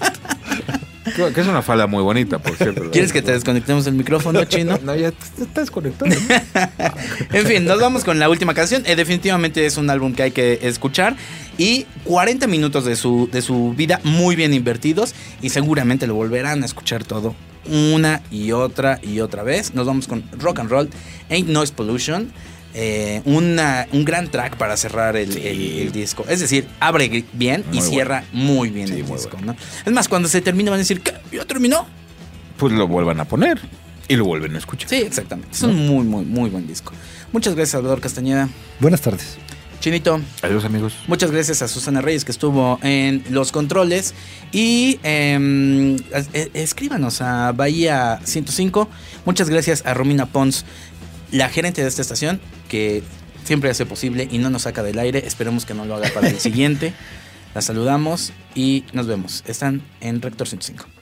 Que 1.34 1.40
es 1.40 1.46
una 1.46 1.62
falda 1.62 1.86
muy 1.86 2.02
bonita, 2.02 2.38
por 2.38 2.56
cierto. 2.56 2.90
¿Quieres 2.90 3.12
que 3.12 3.20
te 3.22 3.32
desconectemos 3.32 3.86
el 3.86 3.94
micrófono, 3.94 4.44
chino? 4.46 4.78
No, 4.82 4.94
ya 4.94 5.10
te- 5.10 5.42
estás 5.42 5.70
conectado. 5.70 6.10
En 7.32 7.46
fin, 7.46 7.64
nos 7.64 7.80
vamos 7.80 8.04
con 8.04 8.18
la 8.18 8.28
última 8.28 8.54
canción. 8.54 8.82
Eh, 8.86 8.94
definitivamente 8.96 9.66
es 9.66 9.76
un 9.76 9.90
álbum 9.90 10.14
que 10.14 10.22
hay 10.22 10.30
que 10.30 10.60
escuchar. 10.62 11.16
Y 11.58 11.86
40 12.04 12.46
minutos 12.46 12.84
de 12.84 12.96
su, 12.96 13.28
de 13.30 13.42
su 13.42 13.74
vida 13.76 14.00
muy 14.04 14.36
bien 14.36 14.54
invertidos. 14.54 15.14
Y 15.42 15.50
seguramente 15.50 16.06
lo 16.06 16.14
volverán 16.14 16.62
a 16.62 16.66
escuchar 16.66 17.04
todo 17.04 17.34
una 17.70 18.22
y 18.30 18.52
otra 18.52 18.98
y 19.02 19.20
otra 19.20 19.42
vez. 19.42 19.74
Nos 19.74 19.86
vamos 19.86 20.06
con 20.06 20.22
Rock 20.38 20.60
and 20.60 20.70
Roll, 20.70 20.88
Ain't 21.30 21.48
Noise 21.48 21.72
Pollution. 21.74 22.32
Eh, 22.74 23.20
una- 23.24 23.86
un 23.92 24.04
gran 24.04 24.30
track 24.30 24.56
para 24.56 24.76
cerrar 24.76 25.16
el, 25.16 25.36
el- 25.36 25.78
el 25.80 25.92
disco. 25.92 26.24
Es 26.28 26.40
decir, 26.40 26.66
abre 26.80 27.24
bien 27.32 27.64
y 27.72 27.80
cierra 27.80 28.24
muy 28.32 28.70
bien 28.70 28.88
Sí, 28.88 28.94
el 28.94 29.04
muy 29.04 29.16
disco. 29.16 29.36
¿no? 29.44 29.54
Es 29.84 29.92
más, 29.92 30.08
cuando 30.08 30.28
se 30.28 30.40
termina 30.40 30.70
van 30.70 30.78
a 30.78 30.82
decir, 30.82 31.00
¿qué? 31.00 31.12
¿Ya 31.32 31.44
terminó? 31.44 31.86
Pues 32.56 32.72
lo 32.72 32.86
vuelvan 32.88 33.18
a 33.20 33.24
poner 33.24 33.60
y 34.08 34.16
lo 34.16 34.24
vuelven 34.24 34.54
a 34.54 34.58
escuchar. 34.58 34.88
Sí, 34.88 34.96
exactamente. 34.96 35.50
Es 35.52 35.62
un 35.62 35.86
muy, 35.86 36.04
muy, 36.04 36.24
muy 36.24 36.48
buen 36.50 36.66
disco. 36.66 36.92
Muchas 37.32 37.54
gracias, 37.54 37.70
Salvador 37.72 38.00
Castañeda. 38.00 38.48
Buenas 38.80 39.00
tardes. 39.00 39.36
Chinito, 39.80 40.20
Adiós, 40.42 40.64
amigos. 40.64 40.94
muchas 41.08 41.32
gracias 41.32 41.60
a 41.60 41.66
Susana 41.66 42.00
Reyes 42.00 42.24
que 42.24 42.30
estuvo 42.30 42.78
en 42.84 43.24
los 43.30 43.50
controles. 43.50 44.14
Y 44.52 45.00
eh, 45.02 45.96
escríbanos 46.54 47.20
a 47.20 47.50
Bahía 47.52 48.20
105. 48.22 48.88
Muchas 49.24 49.48
gracias 49.50 49.82
a 49.84 49.92
Romina 49.94 50.26
Pons, 50.26 50.64
la 51.32 51.48
gerente 51.48 51.82
de 51.82 51.88
esta 51.88 52.00
estación, 52.02 52.40
que 52.72 53.02
siempre 53.44 53.68
hace 53.68 53.84
posible 53.84 54.26
y 54.30 54.38
no 54.38 54.48
nos 54.48 54.62
saca 54.62 54.82
del 54.82 54.98
aire. 54.98 55.26
Esperemos 55.26 55.66
que 55.66 55.74
no 55.74 55.84
lo 55.84 55.94
haga 55.94 56.08
para 56.14 56.30
el 56.30 56.38
siguiente. 56.40 56.94
La 57.54 57.60
saludamos 57.60 58.32
y 58.54 58.84
nos 58.94 59.06
vemos. 59.06 59.44
Están 59.46 59.82
en 60.00 60.22
Rector 60.22 60.48
105. 60.48 61.01